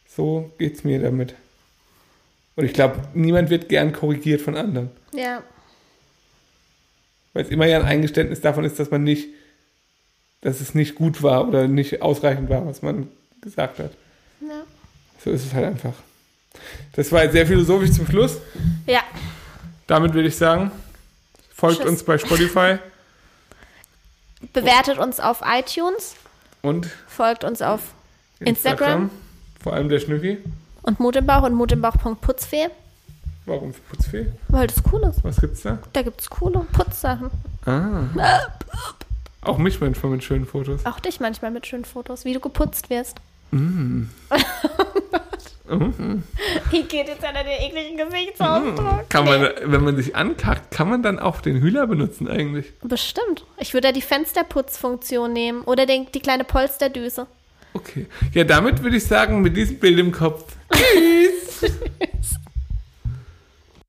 [0.08, 1.34] so geht's mir damit.
[2.56, 4.90] Und ich glaube, niemand wird gern korrigiert von anderen.
[5.14, 5.42] Ja,
[7.32, 9.28] Weil es immer ja ein Eingeständnis davon ist, dass man nicht,
[10.40, 13.06] dass es nicht gut war oder nicht ausreichend war, was man
[13.42, 13.90] gesagt hat.
[14.40, 14.62] ja.
[15.22, 15.92] So ist es halt einfach.
[16.94, 18.38] Das war jetzt sehr philosophisch zum Schluss.
[18.86, 19.02] Ja,
[19.86, 20.72] Damit würde ich sagen,
[21.54, 21.88] folgt Tschüss.
[21.90, 22.78] uns bei Spotify
[24.52, 26.16] bewertet uns auf iTunes,
[26.62, 27.80] und folgt uns auf
[28.40, 29.10] Instagram,
[29.62, 30.38] Vor allem der Schnüffi.
[30.82, 32.68] und Mut im Bauch und Mut im Bauch.putzfee,
[33.46, 34.26] Warum für Putzfee?
[34.48, 35.22] weil das cool ist.
[35.24, 35.78] Was gibt's da?
[35.92, 37.30] Da gibt's coole Putzsachen.
[37.66, 38.04] Ah.
[39.42, 40.84] Auch mich manchmal mit schönen Fotos.
[40.86, 43.20] Auch dich manchmal mit schönen Fotos, wie du geputzt wirst.
[43.52, 44.08] Mhm.
[46.70, 49.08] Wie geht jetzt an den ekligen Gesichtsausdruck?
[49.08, 52.72] Kann man, wenn man sich ankackt, kann man dann auch den Hühler benutzen eigentlich?
[52.82, 53.44] Bestimmt.
[53.58, 57.26] Ich würde da die Fensterputzfunktion nehmen oder den, die kleine Polsterdüse.
[57.74, 58.06] Okay.
[58.34, 60.56] Ja, damit würde ich sagen, mit diesem Bild im Kopf.
[60.72, 61.72] Tschüss.